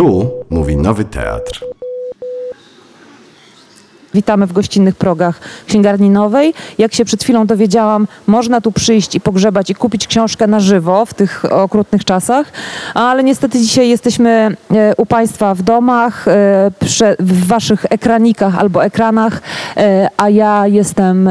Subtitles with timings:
[0.00, 1.64] Tu mówi Nowy Teatr.
[4.14, 6.54] Witamy w gościnnych progach Księgarni Nowej.
[6.78, 11.06] Jak się przed chwilą dowiedziałam, można tu przyjść i pogrzebać i kupić książkę na żywo
[11.06, 12.52] w tych okrutnych czasach,
[12.94, 16.32] ale niestety dzisiaj jesteśmy e, u Państwa w domach, e,
[17.18, 19.42] w Waszych ekranikach albo ekranach,
[19.76, 21.30] e, a ja jestem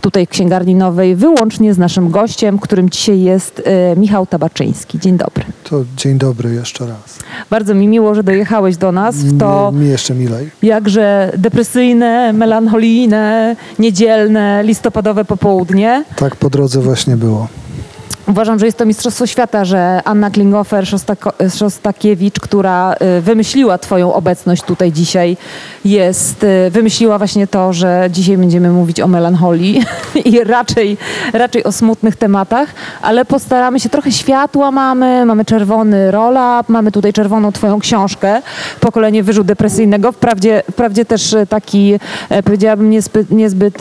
[0.00, 3.62] tutaj w Księgarni Nowej wyłącznie z naszym gościem, którym dzisiaj jest
[3.96, 4.98] Michał Tabaczyński.
[4.98, 5.44] Dzień dobry.
[5.74, 7.18] To dzień dobry jeszcze raz.
[7.50, 10.50] Bardzo mi miło, że dojechałeś do nas w to Mi, mi jeszcze milej.
[10.62, 16.04] jakże depresyjne, melancholijne, niedzielne, listopadowe popołudnie.
[16.16, 17.48] Tak po drodze właśnie było.
[18.28, 24.92] Uważam, że jest to Mistrzostwo Świata, że Anna Klingofer-Szostakiewicz, która y, wymyśliła Twoją obecność tutaj
[24.92, 25.36] dzisiaj,
[25.84, 29.82] jest, y, wymyśliła właśnie to, że dzisiaj będziemy mówić o melancholii
[30.24, 30.96] i raczej,
[31.32, 32.68] raczej o smutnych tematach,
[33.02, 38.42] ale postaramy się, trochę światła mamy, mamy czerwony roll-up, mamy tutaj czerwoną Twoją książkę,
[38.80, 41.94] Pokolenie Wyżu Depresyjnego, wprawdzie, wprawdzie też y, taki,
[42.28, 43.78] e, powiedziałabym, niezbyt, niezbyt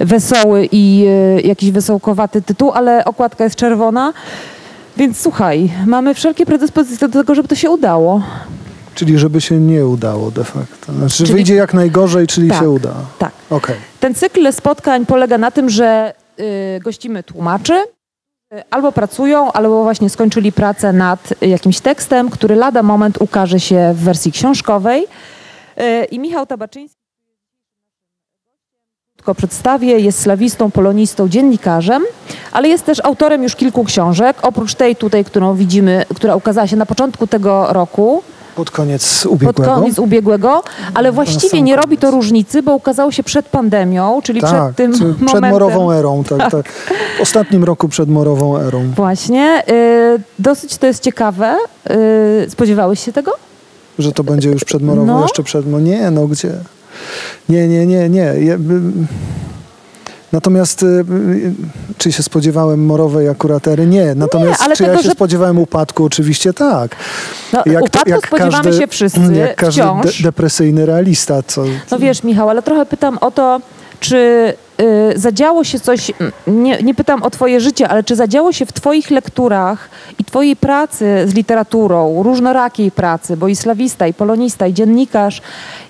[0.00, 1.06] wesoły i
[1.44, 4.12] jakiś wesołkowaty tytuł, ale okładka jest czerwona.
[4.96, 8.22] Więc słuchaj, mamy wszelkie predyspozycje do tego, żeby to się udało.
[8.94, 10.92] Czyli żeby się nie udało de facto.
[10.92, 12.58] Znaczy Czyli- wyjdzie jak najgorzej, czyli Tak.
[12.60, 12.94] się uda.
[13.18, 13.32] Tak.
[13.50, 13.76] Okej.
[14.00, 17.74] Ten cykl spotkań polega na tym, że y, gościmy tłumaczy,
[18.54, 23.92] y, albo pracują, albo właśnie skończyli pracę nad jakimś tekstem, który lada moment ukaże się
[23.96, 25.04] w wersji książkowej.
[25.80, 27.01] Y, I Michał Tabaczyński
[29.22, 32.02] krótko przedstawię, jest slawistą, polonistą, dziennikarzem,
[32.52, 34.36] ale jest też autorem już kilku książek.
[34.42, 38.22] Oprócz tej tutaj, którą widzimy, która ukazała się na początku tego roku,
[38.56, 39.74] Pod koniec pod ubiegłego.
[39.74, 40.62] koniec ubiegłego,
[40.94, 44.92] ale właściwie nie robi to różnicy, bo ukazało się przed pandemią, czyli tak, przed tym
[44.92, 45.26] czy- momentem.
[45.26, 46.22] przed morową erą.
[46.28, 46.68] Tak, tak.
[47.18, 48.84] W ostatnim roku przed morową erą.
[48.96, 49.62] Właśnie.
[50.16, 51.56] Y, dosyć to jest ciekawe.
[51.90, 53.32] Y, spodziewałeś się tego?
[53.98, 55.22] Że to będzie już przed morową, No.
[55.22, 55.66] jeszcze przed...
[55.66, 56.50] No nie, no gdzie?
[57.48, 58.20] Nie, nie, nie, nie.
[58.40, 58.56] Ja.
[60.32, 61.52] Natomiast y, y,
[61.98, 63.86] czy się spodziewałem morowej akurat ery?
[63.86, 64.14] Nie.
[64.14, 66.04] Natomiast ale czy ja tego, się że- spodziewałem upadku?
[66.04, 66.96] Oczywiście tak.
[67.52, 71.42] No, upadku spodziewamy się wszyscy jak każdy de- depresyjny realista.
[71.42, 73.60] Co, No wiesz, Michał, ale trochę pytam o to,
[74.02, 76.12] czy y, zadziało się coś,
[76.46, 80.56] nie, nie pytam o twoje życie, ale czy zadziało się w twoich lekturach i twojej
[80.56, 85.42] pracy z literaturą, różnorakiej pracy, bo i slawista, i polonista, i dziennikarz,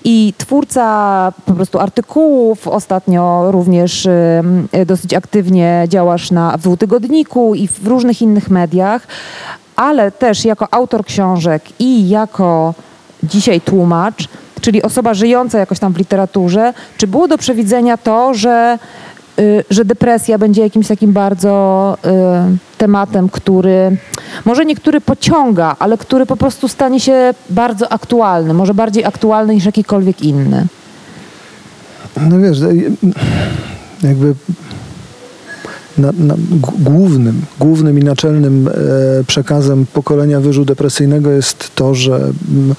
[0.03, 7.67] i twórca po prostu artykułów, ostatnio również y, dosyć aktywnie działasz na, w dwutygodniku i
[7.67, 9.07] w różnych innych mediach,
[9.75, 12.73] ale też jako autor książek i jako
[13.23, 14.27] dzisiaj tłumacz,
[14.63, 18.79] czyli osoba żyjąca jakoś tam w literaturze, czy było do przewidzenia to, że,
[19.39, 23.97] y, że depresja będzie jakimś takim bardzo y, tematem, który
[24.45, 29.65] może niektóry pociąga, ale który po prostu stanie się bardzo aktualny, może bardziej aktualny niż
[29.65, 30.67] jakikolwiek inny.
[32.29, 32.57] No wiesz,
[34.03, 34.35] jakby
[35.97, 36.35] na, na,
[36.79, 38.71] głównym, głównym i naczelnym e,
[39.23, 42.75] przekazem pokolenia wyżu depresyjnego jest to, że mm,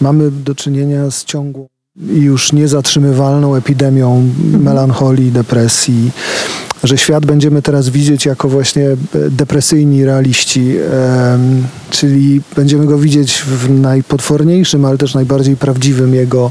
[0.00, 1.68] mamy do czynienia z ciągłą
[2.10, 6.10] i już niezatrzymywalną epidemią melancholii, depresji,
[6.84, 8.96] że świat będziemy teraz widzieć jako właśnie e,
[9.30, 10.74] depresyjni realiści,
[11.90, 16.50] czyli będziemy go widzieć w najpotworniejszym, ale też najbardziej prawdziwym jego,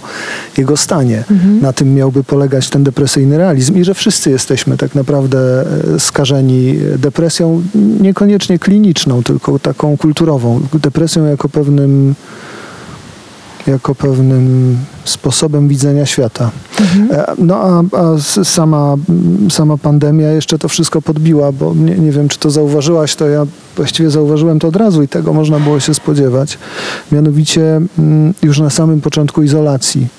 [0.58, 1.24] jego stanie.
[1.62, 5.66] Na tym miałby polegać ten depresyjny realizm i że wszyscy jesteśmy tak naprawdę
[5.96, 7.64] e, skażeni depresją,
[8.02, 10.62] niekoniecznie kliniczną, tylko taką kulturową.
[10.74, 12.16] Depresją jako pewnym
[13.68, 16.52] jako pewnym sposobem widzenia świata.
[17.12, 18.96] E, No a, a sama,
[19.50, 23.46] sama pandemia jeszcze to wszystko podbiła, bo nie, nie wiem, czy to zauważyłaś, to ja
[23.76, 26.58] właściwie zauważyłem to od razu i tego można było się spodziewać.
[27.12, 30.19] Mianowicie mm, już na samym początku izolacji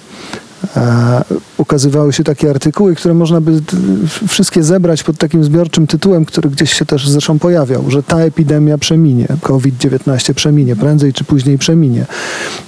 [1.57, 3.63] ukazywały się takie artykuły, które można by
[4.29, 8.79] wszystkie zebrać pod takim zbiorczym tytułem, który gdzieś się też zresztą pojawiał, że ta epidemia
[8.79, 12.07] przeminie, COVID-19 przeminie, prędzej czy później przeminie,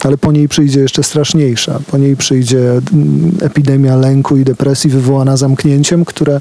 [0.04, 5.36] ale po niej przyjdzie jeszcze straszniejsza, po niej przyjdzie mm, epidemia lęku i depresji wywołana
[5.36, 6.40] zamknięciem, które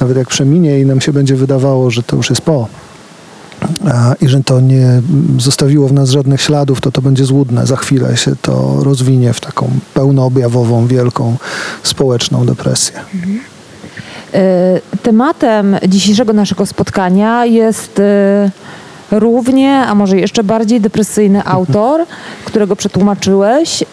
[0.00, 2.68] nawet jak przeminie i nam się będzie wydawało, że to już jest po,
[4.20, 5.02] i że to nie
[5.38, 7.66] zostawiło w nas żadnych śladów, to to będzie złudne.
[7.66, 11.36] Za chwilę się to rozwinie w taką pełnoobjawową, wielką
[11.82, 13.00] społeczną depresję.
[14.34, 18.50] E, Tematem dzisiejszego naszego spotkania jest e,
[19.10, 22.04] równie, a może jeszcze bardziej depresyjny autor,
[22.44, 23.84] którego przetłumaczyłeś.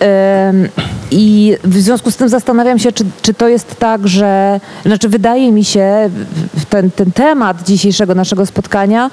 [1.12, 5.52] I w związku z tym zastanawiam się, czy, czy to jest tak, że, znaczy wydaje
[5.52, 6.10] mi się,
[6.70, 9.10] ten, ten temat dzisiejszego naszego spotkania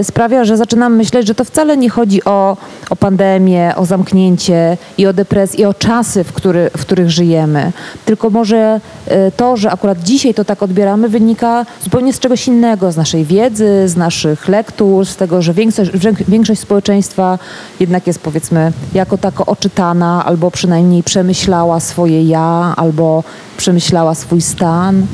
[0.00, 2.56] y, sprawia, że zaczynam myśleć, że to wcale nie chodzi o,
[2.90, 7.72] o pandemię, o zamknięcie i o depresję, i o czasy, w, który, w których żyjemy.
[8.04, 12.92] Tylko może y, to, że akurat dzisiaj to tak odbieramy, wynika zupełnie z czegoś innego,
[12.92, 15.90] z naszej wiedzy, z naszych lektur, z tego, że większość,
[16.28, 17.38] większość społeczeństwa
[17.80, 23.24] jednak jest powiedzmy jako tako oczytana, albo przynajmniej przemyślała swoje ja, albo
[23.56, 25.06] przemyślała swój stan.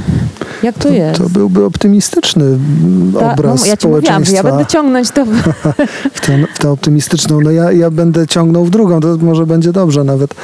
[0.62, 1.18] Jak to, jest?
[1.20, 4.50] To byłby optymistyczny mm, Ta- obraz no, ja ci mówiłam, ja społeczeństwa.
[4.50, 5.24] będę ciągnąć to.
[6.14, 7.40] w tę, w tę optymistyczną.
[7.40, 10.34] No ja, ja będę ciągnął w drugą, to może będzie dobrze nawet,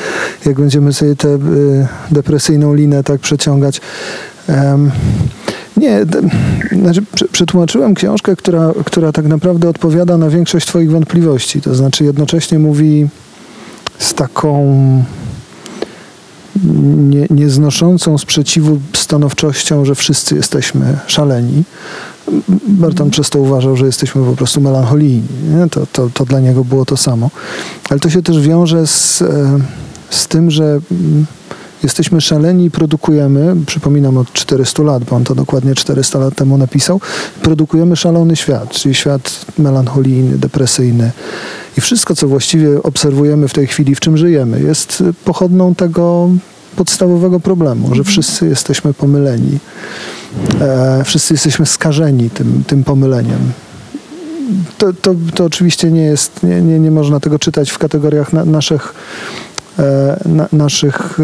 [0.47, 1.39] jak będziemy sobie tę y,
[2.11, 3.81] depresyjną linę tak przeciągać.
[4.49, 4.91] Em,
[5.77, 6.01] nie,
[6.83, 11.61] znaczy prze- przetłumaczyłem książkę, która, która tak naprawdę odpowiada na większość twoich wątpliwości.
[11.61, 13.09] To znaczy jednocześnie mówi
[13.99, 14.77] z taką
[16.97, 21.63] nie, nieznoszącą sprzeciwu stanowczością, że wszyscy jesteśmy szaleni.
[22.69, 25.23] Barton przez to uważał, że jesteśmy po prostu melancholijni.
[25.71, 27.31] To, to, to dla niego było to samo.
[27.91, 29.59] Ale to się też wiąże z, e,
[30.11, 31.27] z tym, że mm,
[31.83, 36.59] jesteśmy szaleni i produkujemy, przypominam od 400 lat, bo on to dokładnie 400 lat temu
[36.59, 37.01] napisał,
[37.43, 41.11] produkujemy szalony świat, czyli świat melancholijny, depresyjny.
[41.79, 46.31] I wszystko, co właściwie obserwujemy w tej chwili, w czym żyjemy, jest pochodną tego
[46.77, 49.59] podstawowego problemu, że wszyscy jesteśmy pomyleni.
[50.61, 53.53] E, wszyscy jesteśmy skażeni tym, tym pomyleniem.
[54.79, 58.45] To, to, to oczywiście nie jest, nie, nie, nie można tego czytać w kategoriach na,
[58.45, 58.95] naszych,
[60.27, 61.19] na, naszych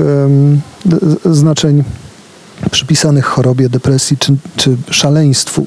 [1.25, 1.85] znaczeń
[2.71, 5.67] przypisanych chorobie, depresji czy, czy szaleństwu.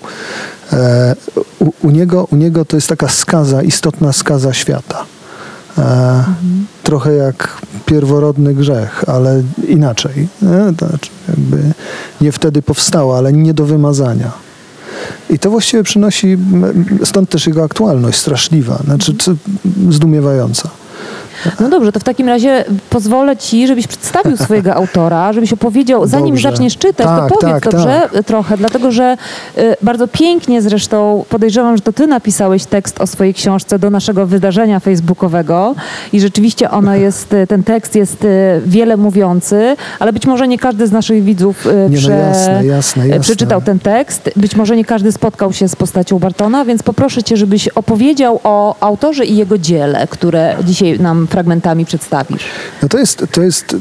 [0.73, 1.15] E,
[1.59, 5.05] u, u, niego, u niego to jest taka skaza, istotna skaza świata.
[5.77, 6.23] E,
[6.83, 10.27] Trochę jak pierworodny grzech, ale inaczej.
[10.41, 10.73] Nie?
[10.77, 11.09] Znaczy
[12.21, 14.31] nie wtedy powstała, ale nie do wymazania.
[15.29, 16.37] I to właściwie przynosi,
[17.03, 19.35] stąd też jego aktualność straszliwa, znaczy czy,
[19.89, 20.69] zdumiewająca.
[21.59, 26.27] No dobrze, to w takim razie pozwolę ci, żebyś przedstawił swojego autora, żebyś opowiedział, zanim
[26.35, 26.49] Dobrze.
[26.51, 29.17] zaczniesz czytać, Tak, to powiedz tak, dobrze trochę, dlatego że
[29.57, 34.27] y, bardzo pięknie zresztą, podejrzewam, że to ty napisałeś tekst o swojej książce do naszego
[34.27, 35.75] wydarzenia facebookowego
[36.13, 38.27] i rzeczywiście ono jest, y, ten tekst jest y,
[38.65, 42.65] wiele mówiący, ale być może nie każdy z naszych widzów y, Nie, no prze- jasne,
[42.65, 43.19] jasne, jasne.
[43.19, 44.29] przeczytał ten tekst.
[44.35, 48.75] Być może nie każdy spotkał się z postacią Bartona, więc poproszę cię, żebyś opowiedział o
[48.79, 52.43] autorze i jego dziele, które dzisiaj nam fragmentami przedstawisz.
[52.81, 53.75] No to jest, to jest,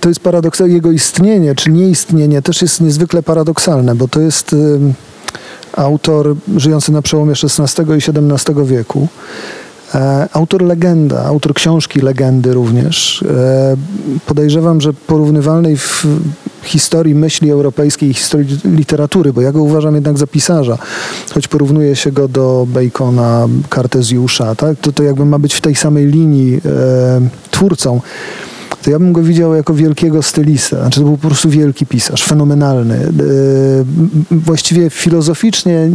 [0.00, 0.74] to- jest paradoksalne.
[0.74, 4.54] Jego istnienie czy nieistnienie też jest niezwykle paradoksalne, bo to jest
[5.76, 9.08] autor żyjący na przełomie XVI i XVII wieku.
[9.94, 13.22] E, autor legenda, autor książki legendy również.
[13.22, 13.76] E,
[14.26, 16.06] podejrzewam, że porównywalnej w
[16.62, 20.78] historii myśli europejskiej i historii literatury, bo ja go uważam jednak za pisarza,
[21.34, 24.78] choć porównuje się go do Bacona, Kartezjusza, tak?
[24.80, 27.20] to, to jakby ma być w tej samej linii e,
[27.50, 28.00] twórcą
[28.82, 30.80] to ja bym go widział jako wielkiego stylista.
[30.80, 33.12] Znaczy to był po prostu wielki pisarz, fenomenalny.
[34.30, 35.88] Właściwie filozoficznie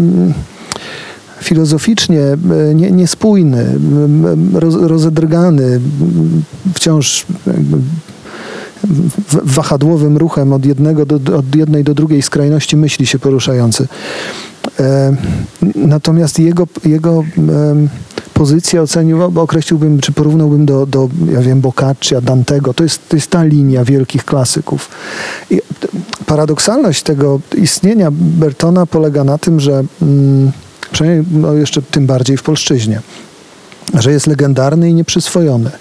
[1.43, 2.37] filozoficznie e,
[2.75, 3.65] nie, niespójny,
[4.81, 5.79] rozedrgany,
[6.73, 7.25] wciąż
[9.43, 13.87] wahadłowym ruchem od, jednego do, od jednej do drugiej skrajności myśli się poruszający.
[14.79, 15.15] E,
[15.75, 17.23] Natomiast jego, jego
[18.33, 22.73] pozycję ocenił, określiłbym, czy porównałbym do, do ja wiem, Boccaccia, Dantego.
[22.73, 24.89] To jest, to jest ta linia wielkich klasyków.
[25.49, 25.61] I
[26.25, 30.51] paradoksalność tego istnienia Bertona polega na tym, że mm,
[30.93, 33.01] przynajmniej no jeszcze tym bardziej w polszczyźnie,
[33.99, 35.71] że jest legendarny i nieprzyswojony.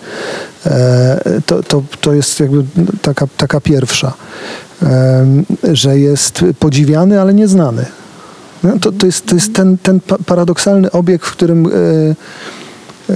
[0.66, 2.64] E, to, to, to jest jakby
[3.02, 4.12] taka, taka pierwsza,
[4.83, 7.87] Em, że jest podziwiany, ale nieznany.
[8.62, 11.71] No, to, to jest, to jest ten, ten pa- paradoksalny obieg, w którym, e,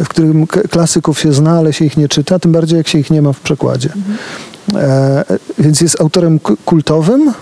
[0.04, 3.10] w którym klasyków się zna, ale się ich nie czyta, tym bardziej jak się ich
[3.10, 3.88] nie ma w przekładzie.
[4.74, 5.24] E,
[5.58, 7.32] więc jest autorem ku- kultowym,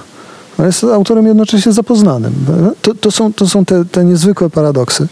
[0.58, 2.34] ale jest autorem jednocześnie zapoznanym.
[2.82, 5.08] To, to są, to są te, te niezwykłe paradoksy.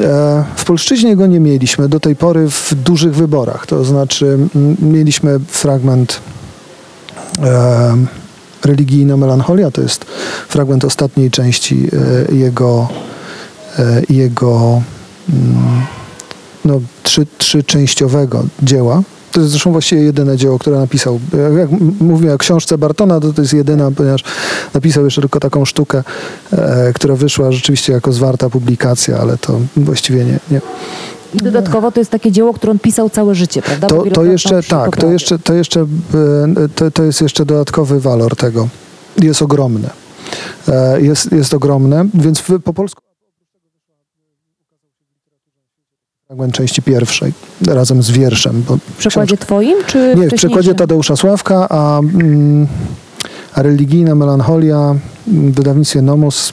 [0.00, 3.66] E, W polszczyźnie go nie mieliśmy do tej pory w dużych wyborach.
[3.66, 4.38] To znaczy
[4.82, 6.20] mieliśmy fragment
[7.42, 7.96] e,
[8.64, 10.04] Religijna melancholia, to jest
[10.48, 11.88] fragment ostatniej części
[12.30, 12.88] e, jego,
[13.78, 14.82] e, jego
[16.64, 19.02] no, trzy, trzyczęściowego dzieła.
[19.32, 21.20] To jest zresztą właściwie jedyne dzieło, które napisał.
[21.58, 21.68] Jak,
[22.00, 24.24] mówię o książce Bartona, to to jest jedyna, ponieważ
[24.74, 26.02] napisał jeszcze tylko taką sztukę,
[26.52, 30.38] e, która wyszła rzeczywiście jako zwarta publikacja, ale to właściwie nie.
[30.50, 30.60] nie.
[31.34, 33.86] I dodatkowo to jest takie dzieło, które on pisał całe życie, prawda?
[33.86, 35.86] To, to jeszcze, tak, to jeszcze, to jeszcze, e,
[36.74, 38.68] to, to jest jeszcze dodatkowy walor tego.
[39.22, 39.88] Jest ogromny.
[40.68, 43.07] E, Jest, jest ogromne, więc w, po polsku
[46.28, 47.32] fragment części pierwszej
[47.66, 48.64] razem z wierszem.
[48.68, 52.66] Bo W przekładzie twoim, czy Nie, w przekładzie Tadeusza Sławka, a, mm,
[53.54, 54.94] a religijna melancholia
[55.28, 56.52] mm, w wydawnictwie Nomos.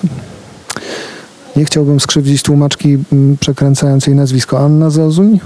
[1.55, 4.59] Nie chciałbym skrzywdzić tłumaczki mm, przekręcając jej nazwisko.
[4.59, 5.39] Anna Zazuń?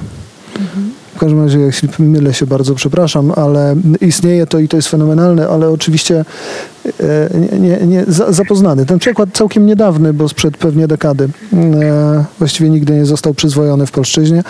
[1.19, 5.47] W każdym razie, jeśli mylę się, bardzo przepraszam, ale istnieje to i to jest fenomenalne,
[5.47, 6.25] ale oczywiście
[6.99, 8.85] e, nie, nie, nie, za, zapoznany.
[8.85, 11.29] Ten przekład całkiem niedawny, bo sprzed pewnie dekady.
[11.53, 14.43] E, właściwie nigdy nie został przyzwojony w polszczyźnie.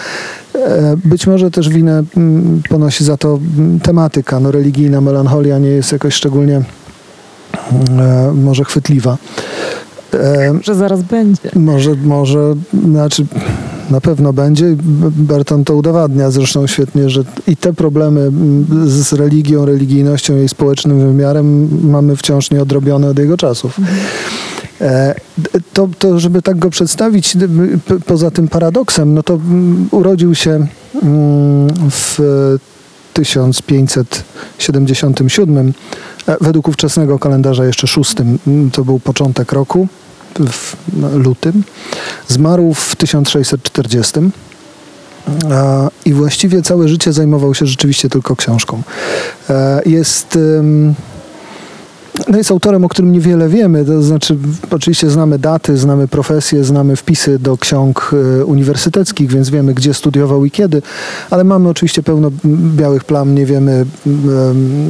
[0.56, 4.40] E, być może też winę mm, ponosi za to mm, tematyka.
[4.40, 6.62] No, religijna melancholia nie jest jakoś szczególnie
[8.34, 9.18] może chwytliwa.
[10.62, 11.50] Że zaraz będzie.
[11.56, 13.26] może, może, znaczy
[13.90, 14.76] na pewno będzie.
[15.12, 18.32] Berton to udowadnia zresztą świetnie, że i te problemy
[18.86, 23.80] z religią, religijnością, jej społecznym wymiarem mamy wciąż nieodrobione od jego czasów.
[24.82, 25.16] E,
[25.74, 27.38] To, to, żeby tak go przedstawić,
[28.06, 29.40] poza tym paradoksem, no to
[29.92, 30.68] urodził się
[31.92, 32.20] w
[33.14, 35.74] 1577,
[36.28, 38.40] e, według ówczesnego kalendarza jeszcze szóstym,
[38.72, 39.88] to był początek roku,
[40.52, 40.76] w
[41.14, 41.64] lutym.
[42.28, 44.14] Zmarł w 1640.
[45.52, 48.82] A, I właściwie całe życie zajmował się rzeczywiście tylko książką.
[49.50, 50.38] E, Jest,
[52.28, 54.38] no jest autorem, o którym niewiele wiemy, to znaczy
[54.72, 60.46] oczywiście znamy daty, znamy profesje, znamy wpisy do ksiąg e, uniwersyteckich, więc wiemy gdzie studiował
[60.46, 60.82] i kiedy,
[61.30, 62.32] ale mamy oczywiście pełno
[62.76, 63.86] białych plam, nie wiemy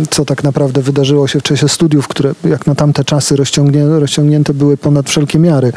[0.09, 4.53] co tak naprawdę wydarzyło się w czasie studiów, które jak na tamte czasy rozciągnię, rozciągnięte
[4.53, 5.71] były ponad wszelkie miary.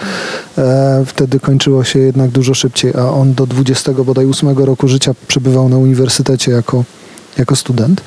[0.58, 5.14] E, Wtedy kończyło się jednak dużo szybciej, a on do 20 bodaj 8 roku życia
[5.28, 6.84] przebywał na uniwersytecie jako,
[7.38, 8.00] jako student.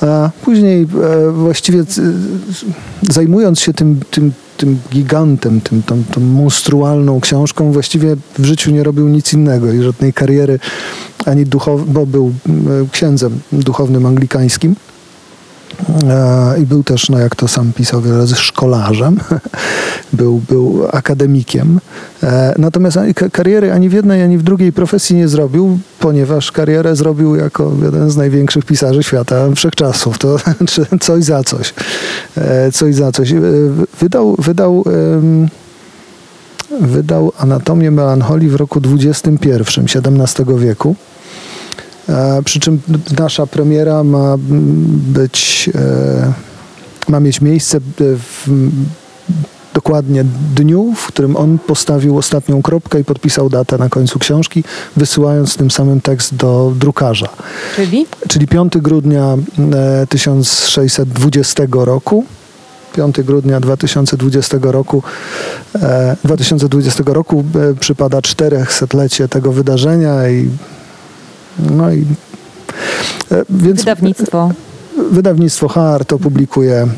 [0.00, 2.02] A później e, właściwie c-
[3.10, 8.82] zajmując się tym, tym, tym gigantem, tym, tą, tą monstrualną książką, właściwie w życiu nie
[8.82, 10.58] robił nic innego i żadnej kariery
[11.26, 14.76] ani duchowej, bo był e, księdzem duchownym anglikańskim.
[16.08, 19.20] E, I był też, no jak to sam pisał wiele razy, szkolarzem.
[20.12, 21.80] był, był akademikiem.
[22.22, 22.98] E, Natomiast
[23.32, 28.10] kariery ani w jednej, ani w drugiej profesji nie zrobił, ponieważ karierę zrobił jako jeden
[28.10, 30.18] z największych pisarzy świata wszechczasów.
[30.18, 30.36] To
[31.00, 31.74] coś za coś.
[32.36, 33.32] E, Coś za coś.
[33.32, 33.40] E,
[34.00, 34.84] Wydał, wydał,
[36.80, 39.74] wydał Anatomię melancholii w roku 21,
[40.20, 40.96] XVII wieku.
[42.08, 42.80] E, Przy czym
[43.18, 44.34] nasza premiera ma
[45.12, 46.32] być, e,
[47.08, 48.50] ma mieć miejsce w
[49.74, 50.24] dokładnie
[50.54, 54.64] dniu, w którym on postawił ostatnią kropkę i podpisał datę na końcu książki,
[54.96, 57.28] wysyłając tym samym tekst do drukarza.
[57.76, 58.06] Czyli?
[58.28, 59.36] Czyli 5 grudnia
[60.02, 62.24] e, 1620 roku.
[62.92, 65.02] 5 grudnia 2020 roku,
[65.82, 70.50] e, 2020 roku e, przypada 400-lecie tego wydarzenia i
[71.58, 72.04] no i
[73.32, 74.50] e, więc Wydawnictwo.
[75.10, 76.88] wydawnictwo Hart opublikuje, e,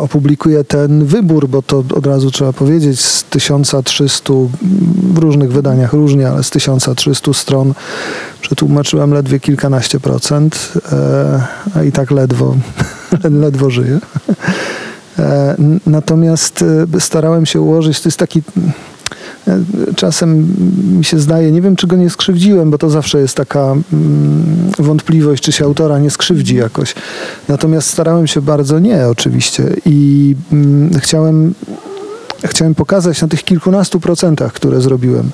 [0.00, 4.32] opublikuje ten wybór, bo to od razu trzeba powiedzieć, z 1300,
[5.12, 7.74] w różnych wydaniach różnie, ale z 1300 stron
[8.40, 11.42] przetłumaczyłem ledwie kilkanaście procent, e,
[11.74, 12.56] a i tak ledwo,
[13.44, 13.98] ledwo żyję.
[15.18, 15.56] E,
[15.86, 16.64] Natomiast
[16.96, 18.42] e, starałem się ułożyć, to jest taki
[19.96, 20.54] czasem
[20.98, 23.82] mi się zdaje, nie wiem czy go nie skrzywdziłem, bo to zawsze jest taka mm,
[24.78, 26.94] wątpliwość, czy się autora nie skrzywdzi jakoś.
[27.48, 31.54] Natomiast starałem się bardzo nie oczywiście i mm, chciałem,
[32.44, 35.30] chciałem pokazać na tych kilkunastu procentach, które zrobiłem,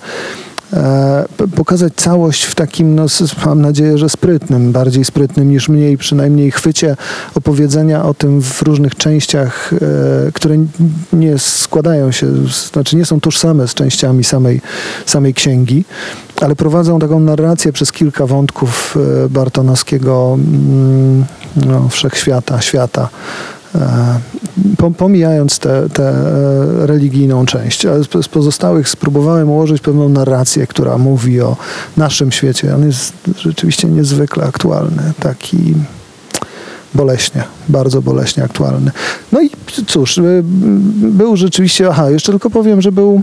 [1.56, 3.06] pokazać całość w takim, no,
[3.46, 6.96] mam nadzieję, że sprytnym, bardziej sprytnym niż mniej, przynajmniej chwycie
[7.34, 10.56] opowiedzenia o tym w różnych częściach, e, które
[11.12, 12.26] nie składają się,
[12.72, 14.60] znaczy nie są tożsame z częściami samej,
[15.06, 15.84] samej księgi,
[16.40, 21.24] ale prowadzą taką narrację przez kilka wątków e, bartonowskiego mm,
[21.56, 23.08] no, wszechświata, świata.
[23.74, 24.20] E,
[24.76, 31.40] po- Pomijając tę e, religijną część, ale z pozostałych spróbowałem ułożyć pewną narrację, która mówi
[31.40, 31.56] o
[31.96, 32.74] naszym świecie.
[32.74, 35.74] On jest rzeczywiście niezwykle aktualny, taki
[36.94, 38.90] boleśnie, bardzo boleśnie aktualny.
[39.32, 39.50] No i
[39.86, 40.42] cóż, y,
[40.94, 43.22] był rzeczywiście, aha, jeszcze tylko powiem, że był,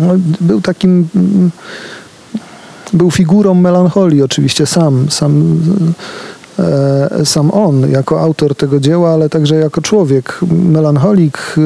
[0.00, 0.06] no,
[0.40, 1.50] był takim mm,
[2.92, 6.37] był figurą melancholii oczywiście sam, sam, e,
[7.24, 11.60] sam on jako autor tego dzieła, ale także jako człowiek, melancholik, e,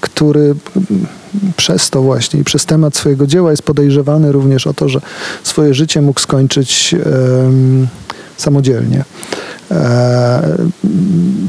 [0.00, 0.54] który
[1.56, 5.00] przez to właśnie i przez temat swojego dzieła jest podejrzewany również o to, że
[5.42, 6.94] swoje życie mógł skończyć
[8.38, 9.04] samodzielnie.
[9.70, 10.56] E,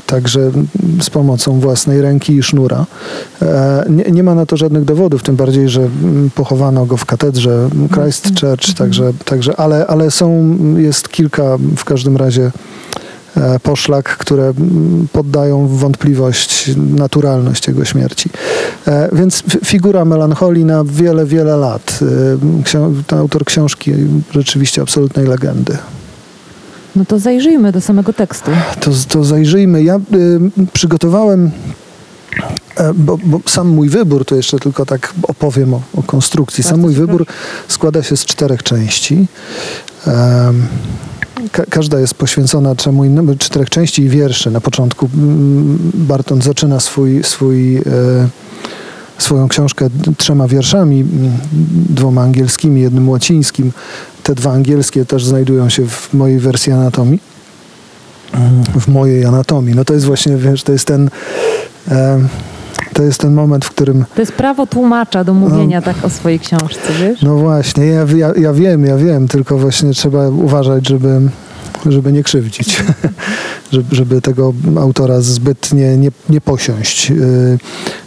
[0.05, 0.51] także
[1.01, 2.85] z pomocą własnej ręki i sznura.
[3.41, 7.05] E, nie, nie ma na to żadnych dowodów, tym bardziej, że mm, pochowano go w
[7.05, 12.51] katedrze Christchurch, także, także, ale, ale są, jest kilka w każdym razie
[13.37, 18.29] e, poszlak, które mm, poddają wątpliwość naturalność jego śmierci.
[18.87, 21.99] E, Więc figura melancholii na wiele, wiele lat.
[22.01, 23.93] E, Ksią- to autor książki
[24.31, 25.77] rzeczywiście absolutnej legendy.
[26.95, 28.51] No to zajrzyjmy do samego tekstu.
[28.79, 29.83] To, to zajrzyjmy.
[29.83, 29.99] Ja y,
[30.73, 31.51] przygotowałem,
[32.77, 36.63] e, bo, bo sam mój wybór, to jeszcze tylko tak opowiem o, o konstrukcji.
[36.63, 37.25] Sam Bardzo mój cię wybór
[37.67, 39.27] składa się z czterech części.
[40.07, 40.67] Em,
[41.51, 44.51] Ka- każda jest poświęcona czemu innemu, czterech części i wierszy.
[44.51, 47.81] Na początku mm, Barton zaczyna swój, swój, e,
[49.17, 51.31] swoją książkę trzema wierszami, mm,
[51.89, 53.71] dwoma angielskimi, jednym łacińskim.
[54.29, 57.19] Te dwa angielskie też znajdują się w mojej wersji anatomii
[58.79, 59.75] w mojej anatomii.
[59.75, 61.09] No to jest właśnie, wiesz, to jest ten,
[61.91, 62.19] e,
[62.93, 66.39] to jest ten moment, w którym, To jest prawo tłumacza do mówienia tak o swojej
[66.39, 67.21] książce, wiesz?
[67.21, 71.21] no właśnie, ja, ja, ja wiem, ja wiem, tylko właśnie trzeba uważać, żeby,
[71.85, 72.83] żeby nie krzywdzić,
[73.71, 77.11] żeby, żeby tego autora zbytnie nie, nie posiąść.
[77.11, 77.57] Y,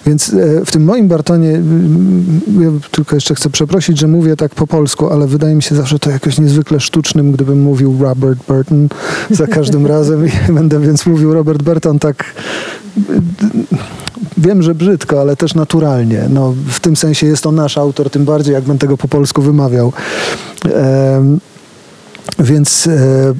[0.06, 4.54] Więc e, w tym moim Bartonie, y, ja tylko jeszcze chcę przeprosić, że mówię tak
[4.54, 8.88] po polsku, ale wydaje mi się zawsze to jakoś niezwykle sztucznym, gdybym mówił Robert Burton
[9.30, 12.24] za każdym razem i będę więc mówił Robert Burton tak
[14.38, 16.24] Wiem, że brzydko, ale też naturalnie.
[16.30, 19.42] No, w tym sensie jest to nasz autor, tym bardziej jak będę tego po polsku
[19.42, 19.92] wymawiał.
[20.64, 21.40] Em,
[22.38, 23.34] więc, e,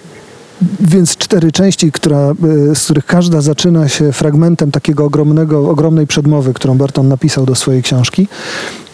[0.81, 2.19] więc cztery części, która,
[2.71, 7.55] e, z których każda zaczyna się fragmentem takiego ogromnego, ogromnej przedmowy, którą Barton napisał do
[7.55, 8.29] swojej książki.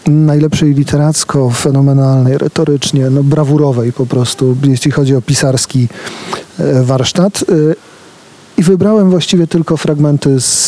[0.07, 5.87] Najlepszej literacko, fenomenalnej, retorycznie, no brawurowej po prostu, jeśli chodzi o pisarski
[6.59, 7.43] e, warsztat.
[7.49, 7.89] E,
[8.57, 10.67] i wybrałem właściwie tylko fragmenty z,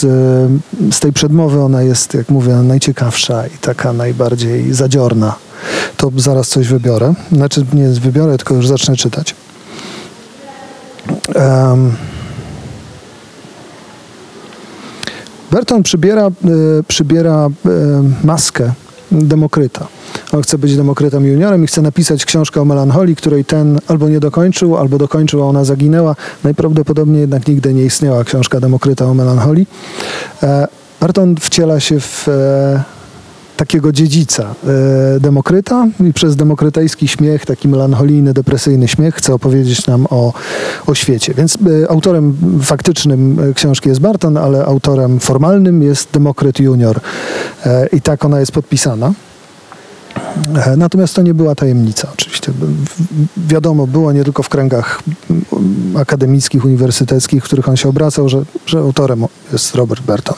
[0.91, 1.62] z tej przedmowy.
[1.62, 5.36] Ona jest, jak mówię, najciekawsza i taka najbardziej zadziorna.
[5.98, 7.13] To zaraz coś wybiorę.
[7.31, 9.36] Znaczy nie wybiorę, tylko już zacznę czytać.
[11.36, 11.91] Em,
[15.52, 16.32] Berton przybiera, e,
[16.88, 17.70] przybiera e,
[18.24, 18.72] maskę
[19.12, 19.88] Demokryta.
[20.32, 24.20] On chce być Demokrytem juniorem i chce napisać książkę o melancholii, której ten albo nie
[24.20, 26.15] dokończył, albo dokończył, a ona zaginęła.
[26.44, 29.67] Najprawdopodobniej jednak nigdy nie istniała książka Demokryta o melancholii.
[30.44, 30.67] E,
[31.02, 32.84] Barton wciela się w e,
[33.62, 34.56] takiego dziedzica
[35.15, 40.34] e, Demokryta i przez demokrytajski śmiech, taki melancholijny, depresyjny śmiech chce opowiedzieć nam o,
[40.88, 41.34] o świecie.
[41.34, 47.00] Więc e, autorem faktycznym e, książki jest Barton, ale autorem formalnym jest Demokryt Junior.
[47.91, 49.13] I tak ona jest podpisana.
[50.78, 52.52] Natomiast to nie była tajemnica, oczywiście.
[53.38, 58.43] Wiadomo było nie tylko w kręgach mm, akademickich, uniwersyteckich, w których on się obracał, że,
[58.65, 60.36] że autorem jest Robert Burton.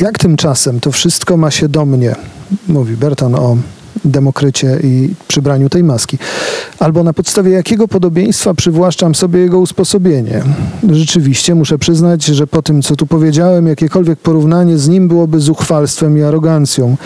[0.00, 2.14] Jak tymczasem to wszystko ma się do mnie,
[2.68, 3.56] mówi Berton o
[4.04, 6.18] demokrycie i przybraniu tej maski.
[6.78, 10.42] Albo na podstawie jakiego podobieństwa przywłaszczam sobie jego usposobienie.
[10.90, 16.18] Rzeczywiście muszę przyznać, że po tym, co tu powiedziałem, jakiekolwiek porównanie z nim byłoby zuchwalstwem
[16.18, 16.96] i arogancją.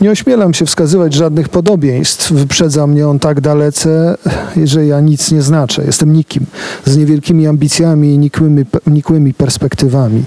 [0.00, 2.32] Nie ośmielam się wskazywać żadnych podobieństw.
[2.32, 4.16] Wyprzedza mnie on tak dalece,
[4.64, 5.84] że ja nic nie znaczę.
[5.86, 6.46] Jestem nikim,
[6.84, 10.24] z niewielkimi ambicjami i nikłymi, nikłymi perspektywami.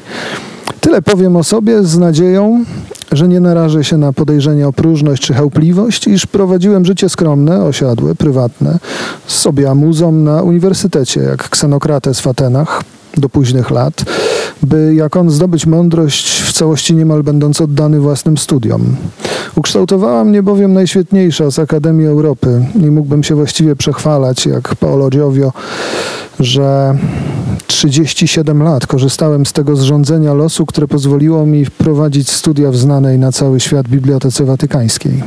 [0.81, 2.65] Tyle powiem o sobie z nadzieją,
[3.11, 8.15] że nie narażę się na podejrzenia o próżność czy chełpliwość, iż prowadziłem życie skromne, osiadłe,
[8.15, 8.79] prywatne,
[9.27, 12.83] z sobie amuzą na uniwersytecie, jak ksenokrates w Atenach
[13.17, 14.03] do późnych lat,
[14.63, 18.95] by jak on zdobyć mądrość w całości niemal będąc oddany własnym studiom.
[19.55, 25.53] Ukształtowała mnie bowiem najświetniejsza z Akademii Europy i mógłbym się właściwie przechwalać, jak Paolo Giovio,
[26.39, 26.97] że
[27.67, 33.31] 37 lat korzystałem z tego zrządzenia losu, które pozwoliło mi prowadzić studia w znanej na
[33.31, 35.23] cały świat Bibliotece Watykańskiej.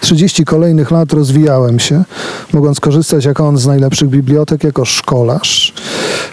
[0.00, 2.04] 30 kolejnych lat rozwijałem się,
[2.52, 5.72] mogąc korzystać jako on z najlepszych bibliotek, jako szkolarz.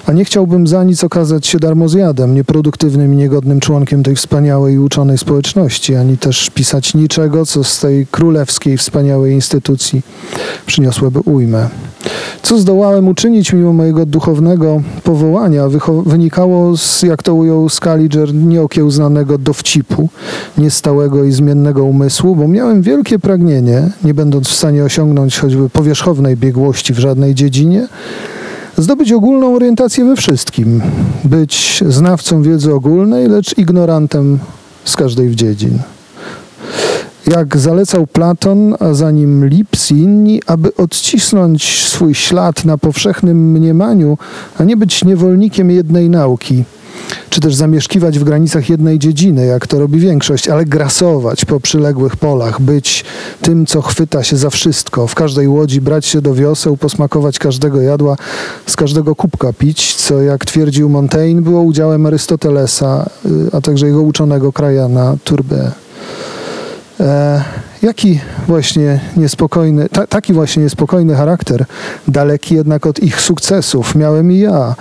[0.06, 4.80] A nie chciałbym za nic okazać się darmozjadem, nieproduktywnym i niegodnym członkiem tej wspaniałej i
[4.80, 10.02] uczonej społeczności, ani też pisać niczego, co z tej królewskiej, wspaniałej instytucji
[10.66, 11.70] przyniosłoby ujmę.
[12.42, 15.64] Co zdołałem uczynić mimo mojego duchownego powołania,
[16.06, 20.10] wynikało z, jak to ujął Scaliger, nieokiełznanego dowcipu,
[20.58, 23.41] niestałego i zmiennego umysłu, bo miałem wielkie pragnienie,
[24.04, 27.88] nie będąc w stanie osiągnąć choćby powierzchownej biegłości w żadnej dziedzinie,
[28.78, 30.82] zdobyć ogólną orientację we wszystkim,
[31.24, 34.40] być znawcą wiedzy ogólnej, lecz ignorantem
[34.86, 35.80] z każdej z dziedzin.
[37.28, 43.52] Jak zalecał Platon, a za nim Lips i inni, aby odcisnąć swój ślad na powszechnym
[43.52, 44.18] mniemaniu,
[44.58, 46.64] a nie być niewolnikiem jednej nauki,
[47.30, 52.16] czy też zamieszkiwać w granicach jednej dziedziny, jak to robi większość, ale grasować po przyległych
[52.16, 53.04] polach, być
[53.42, 57.82] tym, co chwyta się za wszystko, w każdej łodzi brać się do wioseł, posmakować każdego
[57.82, 58.16] jadła,
[58.66, 64.02] z każdego kubka pić, co jak twierdził Montaigne było udziałem Arystotelesa, y, a także jego
[64.02, 65.72] uczonego krajana Turbe.
[67.02, 67.44] E,
[67.82, 71.66] jaki właśnie niespokojny, ta, taki właśnie niespokojny charakter,
[72.08, 74.76] daleki jednak od ich sukcesów, miałem i ja,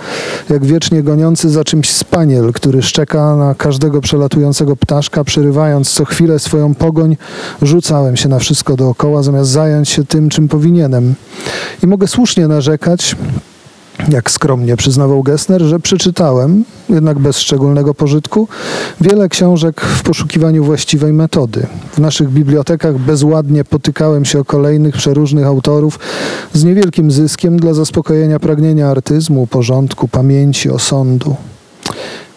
[0.49, 6.39] jak wiecznie goniący za czymś spaniel, który szczeka na każdego przelatującego ptaszka, przerywając co chwilę
[6.39, 7.17] swoją pogoń,
[7.61, 11.15] rzucałem się na wszystko dookoła, zamiast zająć się tym, czym powinienem.
[11.83, 13.15] I mogę słusznie narzekać,
[14.09, 18.47] jak skromnie przyznawał Gessner, że przeczytałem, jednak bez szczególnego pożytku,
[19.01, 21.67] wiele książek w poszukiwaniu właściwej metody.
[21.93, 25.99] W naszych bibliotekach bezładnie potykałem się o kolejnych przeróżnych autorów
[26.53, 31.35] z niewielkim zyskiem dla zaspokojenia pragnienia artyzmu, porządku, pamięci, osądu.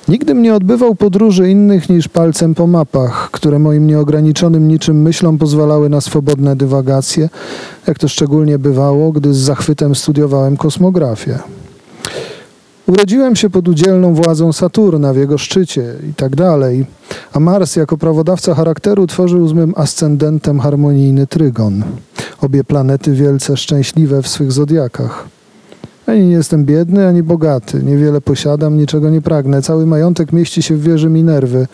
[0.09, 5.89] Nigdym nie odbywał podróży innych niż palcem po mapach, które moim nieograniczonym niczym myślom pozwalały
[5.89, 7.29] na swobodne dywagacje,
[7.87, 11.39] jak to szczególnie bywało, gdy z zachwytem studiowałem kosmografię.
[12.87, 16.87] Urodziłem się pod udzielną władzą Saturna w jego szczycie i tak dalej,
[17.33, 21.83] a Mars jako prawodawca charakteru tworzył z mym ascendentem harmonijny trygon.
[22.41, 25.29] Obie planety wielce szczęśliwe w swych zodiakach.
[26.07, 27.83] Ani nie jestem biedny, ani bogaty.
[27.83, 29.63] Niewiele posiadam, niczego nie pragnę.
[29.63, 31.67] Cały majątek mieści się w wieży Minerwy.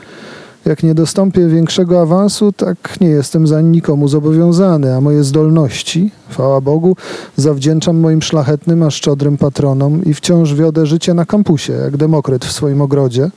[0.64, 6.60] Jak nie dostąpię większego awansu, tak nie jestem za nikomu zobowiązany, a moje zdolności, chwała
[6.60, 6.96] Bogu,
[7.36, 12.52] zawdzięczam moim szlachetnym, a szczodrym patronom i wciąż wiodę życie na kampusie, jak Demokryt w
[12.52, 13.30] swoim ogrodzie.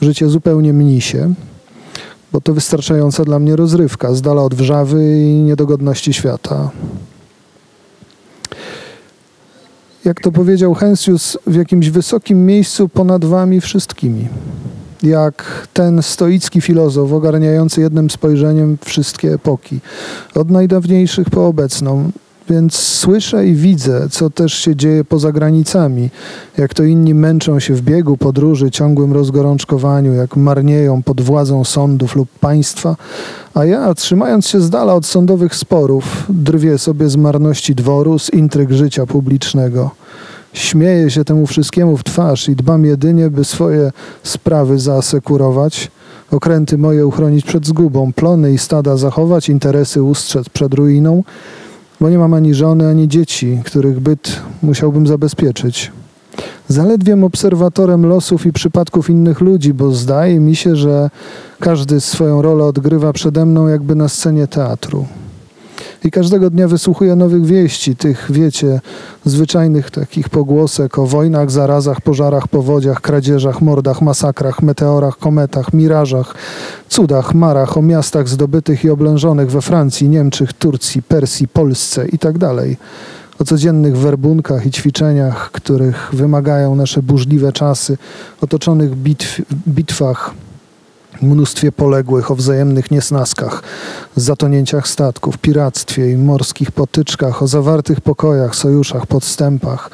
[0.00, 1.34] Życie zupełnie mnisie,
[2.32, 6.70] bo to wystarczająca dla mnie rozrywka, z dala od wrzawy i niedogodności świata.
[10.08, 14.28] Jak to powiedział Hensius, w jakimś wysokim miejscu ponad wami wszystkimi.
[15.02, 19.80] Jak ten stoicki filozof ogarniający jednym spojrzeniem wszystkie epoki,
[20.34, 22.10] od najdawniejszych po obecną.
[22.50, 26.10] Więc słyszę i widzę, co też się dzieje poza granicami,
[26.58, 32.16] jak to inni męczą się w biegu, podróży, ciągłym rozgorączkowaniu, jak marnieją pod władzą sądów
[32.16, 32.96] lub państwa,
[33.54, 38.30] a ja, trzymając się z dala od sądowych sporów, drwię sobie z marności dworu, z
[38.30, 39.90] intryg życia publicznego.
[40.52, 45.90] Śmieję się temu wszystkiemu w twarz i dbam jedynie, by swoje sprawy zaasekurować,
[46.30, 51.22] okręty moje uchronić przed zgubą, plony i stada zachować, interesy ustrzec przed ruiną,
[52.00, 55.92] bo nie mam ani żony, ani dzieci, których byt musiałbym zabezpieczyć.
[56.68, 61.10] Zaledwiem obserwatorem losów i przypadków innych ludzi, bo zdaje mi się, że
[61.60, 65.06] każdy swoją rolę odgrywa przede mną jakby na scenie teatru.
[66.04, 68.80] I każdego dnia wysłuchuję nowych wieści, tych, wiecie,
[69.24, 76.34] zwyczajnych takich pogłosek o wojnach, zarazach, pożarach, powodziach, kradzieżach, mordach, masakrach, meteorach, kometach, mirażach,
[76.88, 82.38] cudach, marach, o miastach zdobytych i oblężonych we Francji, Niemczech, Turcji, Persji, Polsce i tak.
[83.38, 87.98] O codziennych werbunkach i ćwiczeniach, których wymagają nasze burzliwe czasy,
[88.40, 90.34] otoczonych bitw, bitwach,
[91.22, 93.62] mnóstwie poległych, o wzajemnych niesnaskach,
[94.16, 99.90] zatonięciach statków, piractwie i morskich potyczkach, o zawartych pokojach, sojuszach, podstępach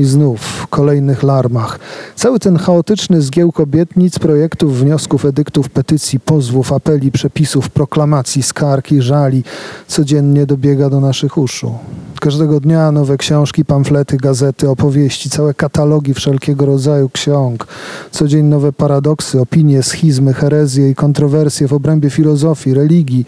[0.00, 1.78] i znów kolejnych larmach.
[2.16, 9.02] Cały ten chaotyczny zgiełk obietnic, projektów, wniosków, edyktów, petycji, pozwów, apeli, przepisów, proklamacji, skarg i
[9.02, 9.44] żali
[9.86, 11.74] codziennie dobiega do naszych uszu.
[12.20, 17.66] Każdego dnia nowe książki, pamflety, gazety, opowieści, całe katalogi wszelkiego rodzaju ksiąg,
[18.10, 23.24] codzień nowe paradoksy, opinie, schizmy, herezje i kontrowersje w obrębie filozofii, religii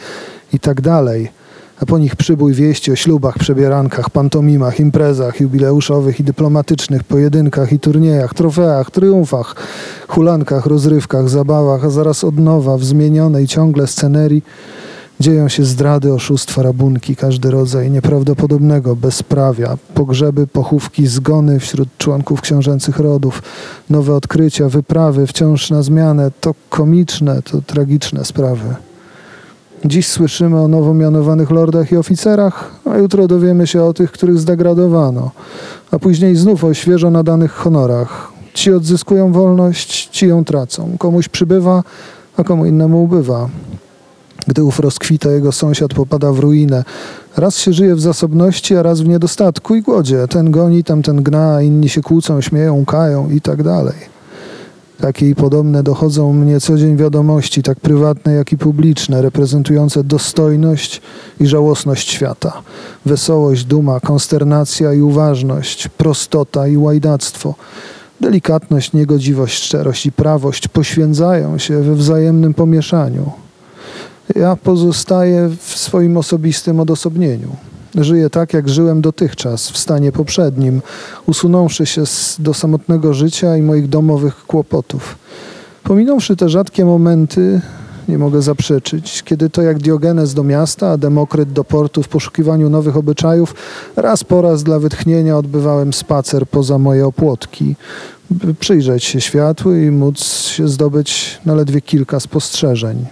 [0.52, 0.80] i tak
[1.80, 7.78] a po nich przybój wieści o ślubach, przebierankach, pantomimach, imprezach jubileuszowych i dyplomatycznych, pojedynkach i
[7.78, 9.54] turniejach, trofeach, triumfach,
[10.08, 14.42] hulankach, rozrywkach, zabawach, a zaraz od nowa w zmienionej ciągle scenerii
[15.22, 22.98] Dzieją się zdrady, oszustwa, rabunki, każdy rodzaj nieprawdopodobnego bezprawia, pogrzeby, pochówki, zgony wśród członków książęcych
[22.98, 23.42] rodów,
[23.90, 26.30] nowe odkrycia, wyprawy wciąż na zmianę.
[26.40, 28.74] To komiczne, to tragiczne sprawy.
[29.84, 34.38] Dziś słyszymy o nowo mianowanych lordach i oficerach, a jutro dowiemy się o tych, których
[34.38, 35.30] zdegradowano,
[35.90, 38.32] a później znów o świeżo nadanych honorach.
[38.54, 40.96] Ci odzyskują wolność, ci ją tracą.
[40.98, 41.82] Komuś przybywa,
[42.36, 43.48] a komu innemu ubywa.
[44.46, 46.84] Gdy ów rozkwita, jego sąsiad popada w ruinę.
[47.36, 50.28] Raz się żyje w zasobności, a raz w niedostatku i głodzie.
[50.28, 53.94] Ten goni, tamten gna, inni się kłócą, śmieją, kają i tak dalej.
[55.02, 61.02] Takie i podobne dochodzą mnie co dzień wiadomości, tak prywatne, jak i publiczne, reprezentujące dostojność
[61.40, 62.62] i żałosność świata,
[63.06, 67.54] wesołość, duma, konsternacja i uważność, prostota i łajdactwo,
[68.20, 73.30] delikatność, niegodziwość, szczerość i prawość poświęcają się we wzajemnym pomieszaniu.
[74.36, 77.56] Ja pozostaję w swoim osobistym odosobnieniu.
[77.94, 80.82] Żyję tak, jak żyłem dotychczas, w stanie poprzednim,
[81.26, 85.18] usunąwszy się z, do samotnego życia i moich domowych kłopotów.
[85.82, 87.60] Pominąwszy te rzadkie momenty,
[88.08, 92.68] nie mogę zaprzeczyć, kiedy to jak Diogenes do miasta, a Demokryt do portu w poszukiwaniu
[92.68, 93.54] nowych obyczajów,
[93.96, 97.76] raz po raz dla wytchnienia odbywałem spacer poza moje opłotki,
[98.30, 103.06] by przyjrzeć się światłu i móc się zdobyć na ledwie kilka spostrzeżeń